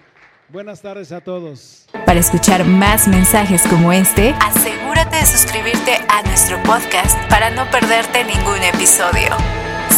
Buenas 0.47 0.81
tardes 0.81 1.11
a 1.11 1.19
todos. 1.19 1.87
Para 2.05 2.21
escuchar 2.21 2.63
más 2.63 3.05
mensajes 3.09 3.63
como 3.67 3.91
este, 3.91 4.33
asegúrate 4.39 5.17
de 5.17 5.25
suscribirte 5.25 5.95
a 6.07 6.23
nuestro 6.23 6.55
podcast 6.63 7.17
para 7.29 7.49
no 7.49 7.69
perderte 7.69 8.23
ningún 8.23 8.63
episodio. 8.73 9.35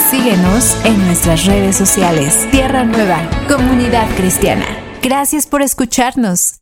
Síguenos 0.10 0.84
en 0.84 0.98
nuestras 1.06 1.46
redes 1.46 1.76
sociales. 1.76 2.48
Tierra 2.50 2.84
Nueva, 2.84 3.30
Comunidad 3.48 4.10
Cristiana. 4.16 4.66
Gracias 5.04 5.46
por 5.46 5.62
escucharnos. 5.62 6.54